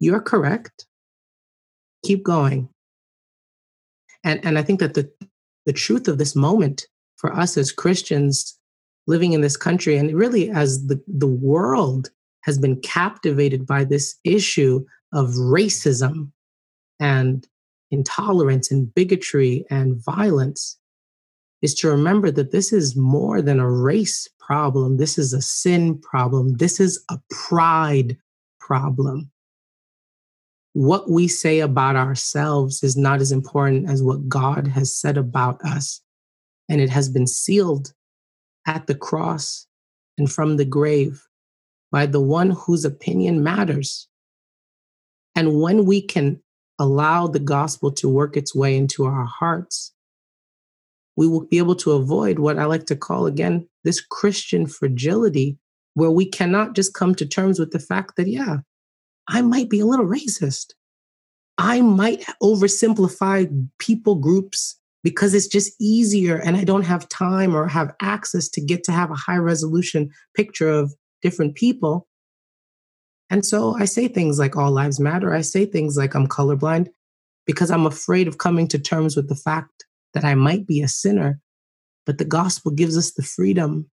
[0.00, 0.86] you're correct.
[2.04, 2.68] Keep going.
[4.22, 5.10] And, and I think that the,
[5.64, 8.59] the truth of this moment for us as Christians
[9.06, 12.10] living in this country and really as the, the world
[12.42, 16.30] has been captivated by this issue of racism
[16.98, 17.46] and
[17.90, 20.78] intolerance and bigotry and violence
[21.62, 24.96] is to remember that this is more than a race problem.
[24.96, 26.56] This is a sin problem.
[26.56, 28.16] This is a pride
[28.58, 29.30] problem.
[30.72, 35.60] What we say about ourselves is not as important as what God has said about
[35.62, 36.00] us.
[36.68, 37.92] And it has been sealed
[38.66, 39.66] at the cross
[40.18, 41.26] and from the grave
[41.90, 44.08] by the one whose opinion matters.
[45.34, 46.42] And when we can
[46.78, 49.92] allow the gospel to work its way into our hearts,
[51.16, 55.58] we will be able to avoid what I like to call again this Christian fragility,
[55.94, 58.58] where we cannot just come to terms with the fact that, yeah,
[59.28, 60.72] I might be a little racist.
[61.58, 67.66] I might oversimplify people groups because it's just easier and I don't have time or
[67.68, 72.06] have access to get to have a high resolution picture of different people.
[73.30, 75.34] And so I say things like all lives matter.
[75.34, 76.88] I say things like I'm colorblind
[77.46, 79.84] because I'm afraid of coming to terms with the fact
[80.14, 81.40] that I might be a sinner.
[82.06, 83.88] But the gospel gives us the freedom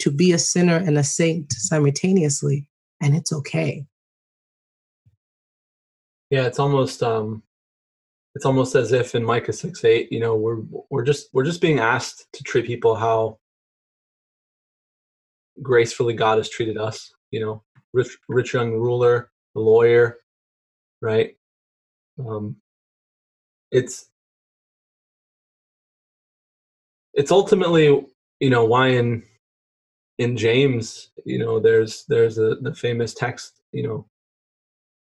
[0.00, 2.66] to be a sinner and a saint simultaneously,
[3.00, 3.84] and it's okay.
[6.30, 7.42] Yeah, it's almost um
[8.34, 10.60] it's almost as if in Micah six eight, you know, we're
[10.90, 13.38] we're just we're just being asked to treat people how
[15.62, 17.12] gracefully God has treated us.
[17.30, 17.62] You know,
[17.92, 20.18] rich rich young ruler, the lawyer,
[21.00, 21.36] right?
[22.18, 22.56] Um,
[23.70, 24.10] it's
[27.14, 28.06] it's ultimately
[28.38, 29.22] you know why in
[30.18, 34.06] in James you know there's there's a the famous text you know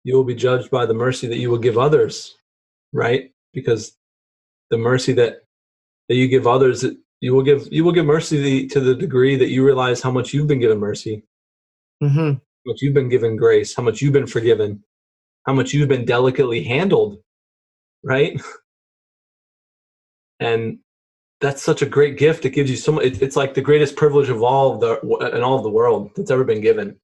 [0.03, 2.35] you will be judged by the mercy that you will give others
[2.95, 3.31] right?
[3.53, 3.95] Because
[4.71, 5.41] the mercy that
[6.07, 6.85] that you give others,
[7.19, 10.33] you will give you will give mercy to the degree that you realize how much
[10.33, 11.23] you've been given mercy,
[12.01, 12.33] mm-hmm.
[12.33, 14.83] how much you've been given grace, how much you've been forgiven,
[15.45, 17.19] how much you've been delicately handled,
[18.03, 18.41] right?
[20.37, 20.79] And
[21.39, 22.43] that's such a great gift.
[22.43, 23.05] It gives you so much.
[23.05, 24.99] It, it's like the greatest privilege of all the
[25.33, 26.99] in all of the world that's ever been given.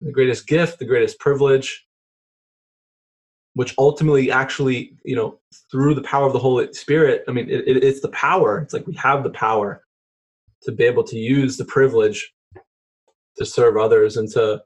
[0.00, 1.87] The greatest gift, the greatest privilege,
[3.58, 5.36] which ultimately actually you know
[5.68, 8.60] through the power of the holy spirit i mean it, it, it's the power.
[8.60, 9.82] It's like we have the power
[10.62, 12.32] to be able to use the privilege
[13.36, 14.62] to serve others and to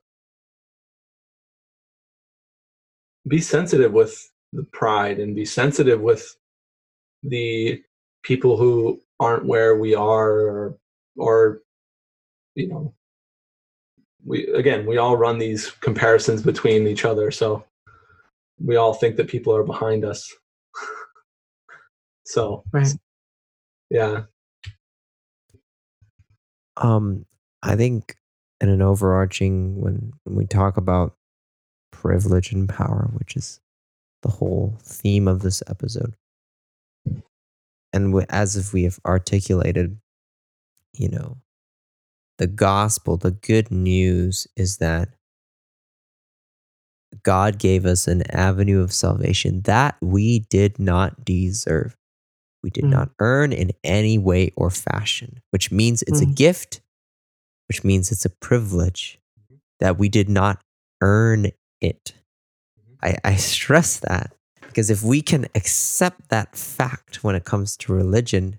[3.26, 6.36] be sensitive with the pride and be sensitive with
[7.22, 7.82] the
[8.22, 10.76] people who aren't where we are or,
[11.16, 11.62] or
[12.56, 12.92] you know
[14.22, 17.30] we again we all run these comparisons between each other.
[17.30, 17.64] So
[18.64, 20.32] we all think that people are behind us.
[22.24, 22.92] so, Right.
[23.90, 24.22] yeah.
[26.76, 27.26] Um,
[27.62, 28.16] I think
[28.60, 31.16] in an overarching when when we talk about
[31.90, 33.60] privilege and power, which is
[34.22, 36.14] the whole theme of this episode,
[37.92, 39.98] and we, as if we have articulated,
[40.94, 41.38] you know,
[42.38, 45.10] the gospel, the good news is that
[47.22, 51.96] God gave us an avenue of salvation that we did not deserve.
[52.62, 52.90] We did Mm.
[52.90, 56.34] not earn in any way or fashion, which means it's a Mm.
[56.36, 56.80] gift,
[57.68, 59.20] which means it's a privilege
[59.80, 60.62] that we did not
[61.00, 61.48] earn
[61.80, 62.14] it.
[63.02, 64.32] I, I stress that
[64.62, 68.58] because if we can accept that fact when it comes to religion,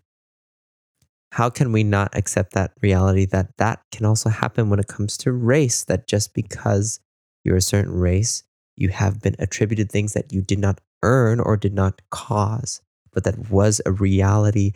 [1.31, 5.17] how can we not accept that reality that that can also happen when it comes
[5.17, 5.83] to race?
[5.85, 6.99] That just because
[7.43, 8.43] you're a certain race,
[8.75, 12.81] you have been attributed things that you did not earn or did not cause,
[13.11, 14.71] but that was a reality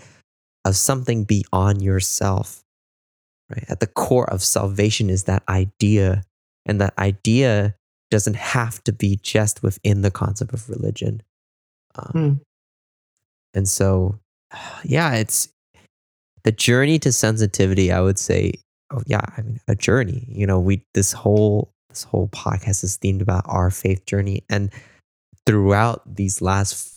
[0.65, 2.63] of something beyond yourself.
[3.49, 3.65] Right?
[3.69, 6.23] At the core of salvation is that idea,
[6.65, 7.75] and that idea
[8.11, 11.23] doesn't have to be just within the concept of religion.
[11.95, 12.33] Um, Hmm.
[13.53, 14.19] And so,
[14.83, 15.49] yeah, it's
[16.43, 17.91] the journey to sensitivity.
[17.91, 18.53] I would say,
[18.91, 20.25] oh yeah, I mean a journey.
[20.29, 24.71] You know, we this whole this whole podcast is themed about our faith journey, and
[25.45, 26.93] throughout these last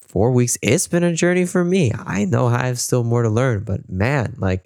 [0.00, 1.92] four weeks, it's been a journey for me.
[1.92, 4.64] I know I have still more to learn, but man, like,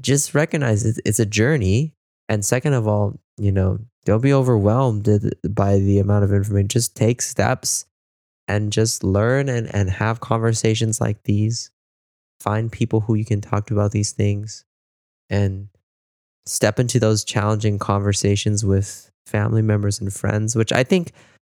[0.00, 1.92] just recognize it, it's a journey.
[2.28, 5.08] And second of all, you know, don't be overwhelmed
[5.48, 6.68] by the amount of information.
[6.68, 7.86] Just take steps
[8.48, 11.70] and just learn and, and have conversations like these.
[12.40, 14.64] Find people who you can talk to about these things
[15.30, 15.68] and
[16.46, 21.12] step into those challenging conversations with family members and friends, which I think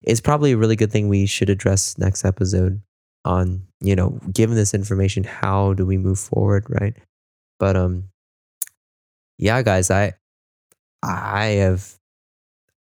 [0.03, 2.81] is probably a really good thing we should address next episode
[3.25, 6.95] on, you know, given this information, how do we move forward, right?
[7.59, 8.05] But um
[9.37, 10.13] yeah, guys, I
[11.03, 11.95] I have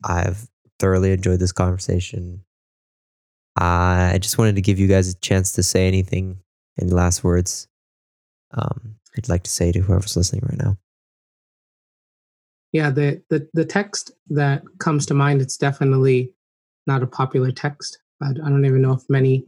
[0.03, 0.47] I've
[0.79, 2.43] thoroughly enjoyed this conversation.
[3.57, 6.39] I just wanted to give you guys a chance to say anything
[6.77, 7.67] in last words
[8.55, 10.77] um, I'd like to say to whoever's listening right now.
[12.75, 16.33] Yeah, the, the the text that comes to mind, it's definitely
[16.85, 17.99] not a popular text.
[18.21, 19.45] I don't even know if many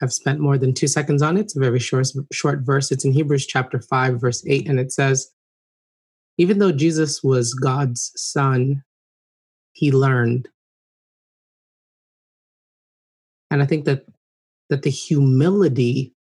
[0.00, 1.40] have spent more than two seconds on it.
[1.40, 2.92] It's a very short short verse.
[2.92, 5.28] It's in Hebrews chapter five, verse eight, and it says,
[6.38, 8.84] "Even though Jesus was God's son,
[9.72, 10.48] he learned."
[13.50, 14.06] And I think that
[14.68, 16.14] that the humility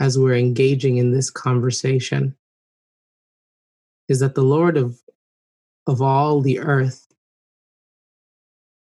[0.00, 2.34] as we're engaging in this conversation
[4.08, 4.98] is that the Lord of
[5.88, 7.06] of all the earth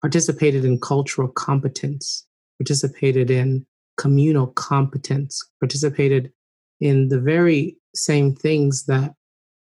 [0.02, 2.26] participated in cultural competence,
[2.60, 3.66] participated in
[3.98, 6.32] communal competence, participated
[6.80, 9.14] in the very same things that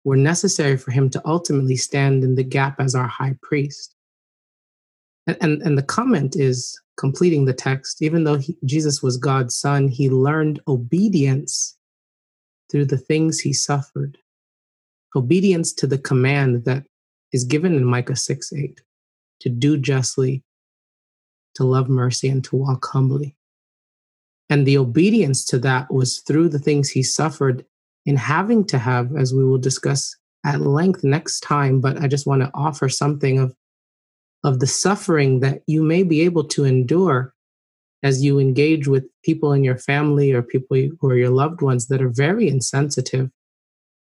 [0.03, 3.93] were necessary for him to ultimately stand in the gap as our high priest.
[5.27, 9.57] And, and, and the comment is completing the text, even though he, Jesus was God's
[9.57, 11.77] son, he learned obedience
[12.71, 14.17] through the things he suffered.
[15.15, 16.83] Obedience to the command that
[17.33, 18.81] is given in Micah 6 8
[19.41, 20.43] to do justly,
[21.55, 23.35] to love mercy, and to walk humbly.
[24.49, 27.65] And the obedience to that was through the things he suffered
[28.05, 30.15] in having to have, as we will discuss
[30.45, 31.81] at length next time.
[31.81, 33.53] But I just want to offer something of,
[34.43, 37.33] of the suffering that you may be able to endure
[38.03, 41.87] as you engage with people in your family or people who are your loved ones
[41.87, 43.29] that are very insensitive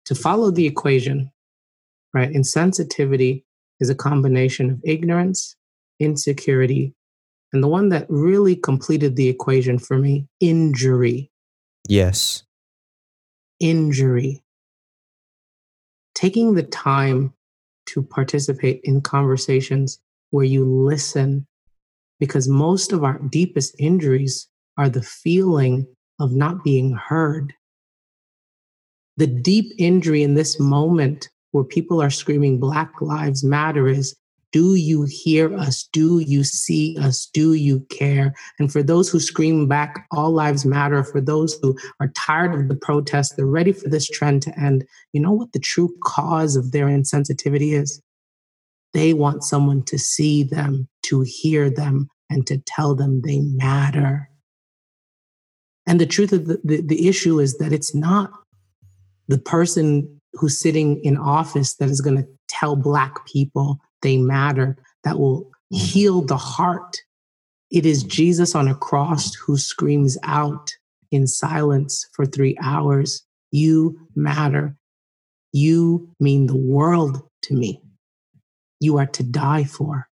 [0.06, 1.32] to follow the equation,
[2.14, 2.32] right?
[2.32, 3.44] Insensitivity
[3.80, 5.56] is a combination of ignorance,
[6.00, 6.94] insecurity,
[7.52, 11.30] and the one that really completed the equation for me injury.
[11.88, 12.44] Yes.
[13.60, 14.42] Injury.
[16.16, 17.34] Taking the time
[17.88, 20.00] to participate in conversations
[20.32, 21.46] where you listen,
[22.20, 24.48] because most of our deepest injuries
[24.78, 25.86] are the feeling
[26.20, 27.54] of not being heard.
[29.18, 34.16] The deep injury in this moment where people are screaming Black Lives Matter is
[34.52, 35.90] do you hear us?
[35.94, 37.26] Do you see us?
[37.34, 38.36] Do you care?
[38.60, 42.68] And for those who scream back, All Lives Matter, for those who are tired of
[42.68, 44.86] the protests, they're ready for this trend to end.
[45.12, 48.00] You know what the true cause of their insensitivity is?
[48.94, 54.30] They want someone to see them, to hear them, and to tell them they matter.
[55.88, 58.32] And the truth of the, the, the issue is that it's not
[59.28, 64.78] the person who's sitting in office that is going to tell Black people they matter,
[65.04, 66.98] that will heal the heart
[67.72, 70.72] It is Jesus on a cross who screams out
[71.12, 74.76] in silence for three hours, You matter.
[75.54, 77.82] You mean the world to me.
[78.80, 80.08] You are to die for.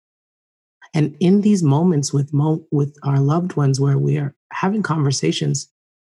[0.94, 5.68] And in these moments with, mo- with our loved ones where we are having conversations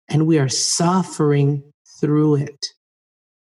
[0.10, 1.64] and we are suffering
[2.00, 2.68] through it,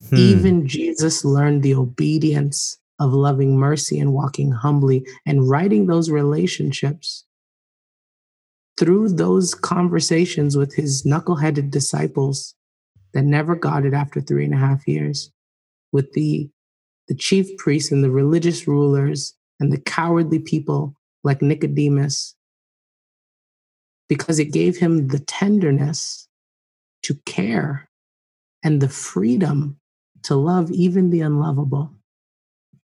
[0.10, 0.16] Hmm.
[0.16, 7.26] even Jesus learned the obedience of loving mercy and walking humbly and righting those relationships
[8.78, 12.56] through those conversations with his knuckleheaded disciples
[13.14, 15.32] that never got it after three and a half years,
[15.92, 16.50] with the,
[17.08, 22.36] the chief priests and the religious rulers and the cowardly people like Nicodemus,
[24.10, 26.28] because it gave him the tenderness
[27.04, 27.90] to care
[28.64, 29.78] and the freedom
[30.24, 31.92] to love even the unlovable.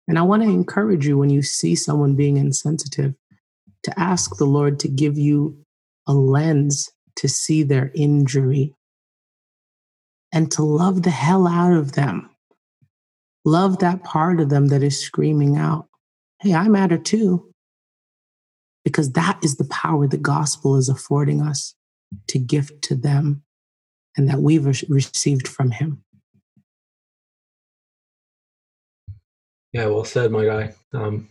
[0.07, 3.13] And I want to encourage you when you see someone being insensitive
[3.83, 5.57] to ask the Lord to give you
[6.07, 8.73] a lens to see their injury
[10.31, 12.29] and to love the hell out of them.
[13.45, 15.87] Love that part of them that is screaming out,
[16.39, 17.51] Hey, I matter too.
[18.83, 21.75] Because that is the power the gospel is affording us
[22.27, 23.43] to gift to them
[24.15, 26.03] and that we've received from Him.
[29.77, 30.73] Yeah, well said, my guy.
[30.91, 31.29] Um,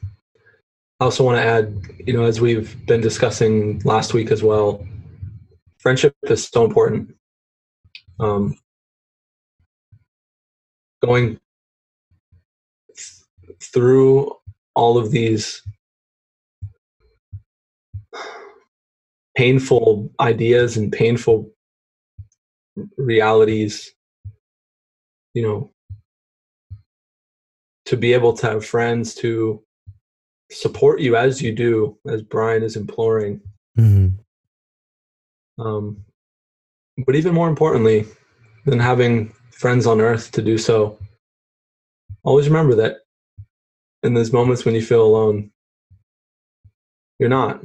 [1.01, 1.74] I also want to add,
[2.07, 4.86] you know, as we've been discussing last week as well,
[5.78, 7.12] friendship is so important.
[8.20, 8.57] Um,
[11.05, 11.40] going
[12.97, 14.32] th- through
[14.76, 15.61] all of these
[19.36, 21.51] painful ideas and painful
[22.97, 23.92] realities,
[25.34, 25.72] you know,
[27.87, 29.62] to be able to have friends to
[30.51, 33.41] support you as you do, as Brian is imploring.
[33.78, 34.18] Mhm.
[35.59, 36.05] Um,
[37.05, 38.07] but even more importantly
[38.64, 40.99] than having friends on earth to do so,
[42.22, 42.99] always remember that
[44.03, 45.53] in those moments when you feel alone,
[47.18, 47.64] you're not.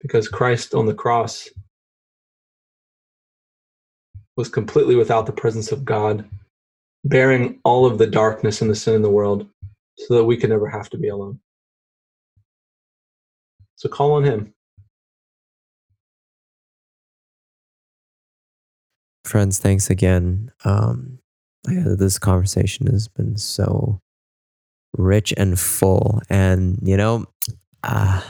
[0.00, 1.48] Because Christ on the cross
[4.36, 6.28] was completely without the presence of God,
[7.04, 9.48] bearing all of the darkness and the sin in the world
[9.96, 11.38] so that we could never have to be alone.
[13.76, 14.52] So call on Him.
[19.24, 20.50] Friends, thanks again.
[20.64, 21.18] Um,
[21.64, 24.00] this conversation has been so
[24.96, 26.20] rich and full.
[26.28, 27.26] And, you know,
[27.84, 28.22] uh,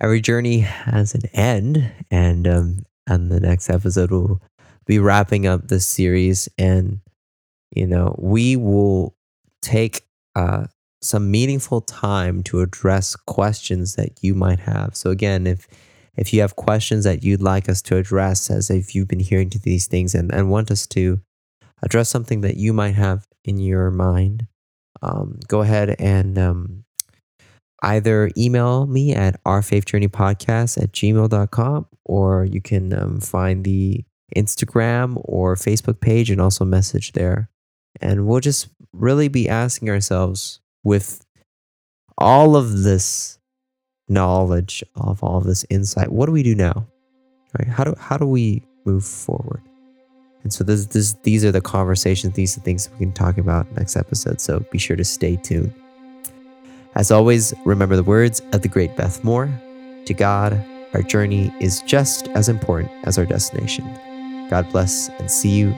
[0.00, 1.92] every journey has an end.
[2.10, 4.40] And, um, and the next episode, we'll
[4.86, 6.48] be wrapping up this series.
[6.56, 7.00] And,
[7.70, 9.14] you know, we will
[9.62, 10.02] take
[10.34, 10.66] uh,
[11.02, 14.96] some meaningful time to address questions that you might have.
[14.96, 15.66] So, again, if
[16.16, 19.48] if you have questions that you'd like us to address as if you've been hearing
[19.50, 21.20] to these things and, and want us to
[21.82, 24.46] address something that you might have in your mind,
[25.02, 26.84] um, go ahead and um,
[27.82, 34.04] either email me at ourfaithjourneypodcast at gmail.com or you can um, find the
[34.36, 37.49] Instagram or Facebook page and also message there.
[38.00, 41.24] And we'll just really be asking ourselves with
[42.18, 43.38] all of this
[44.08, 46.86] knowledge of all of this insight what do we do now?
[47.58, 47.68] Right?
[47.68, 49.62] How do how do we move forward?
[50.42, 53.38] And so this, this these are the conversations these are the things we can talk
[53.38, 54.40] about next episode.
[54.40, 55.72] So be sure to stay tuned.
[56.96, 59.48] As always remember the words of the great beth moore
[60.06, 63.84] to god our journey is just as important as our destination.
[64.50, 65.70] God bless and see you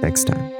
[0.00, 0.55] next time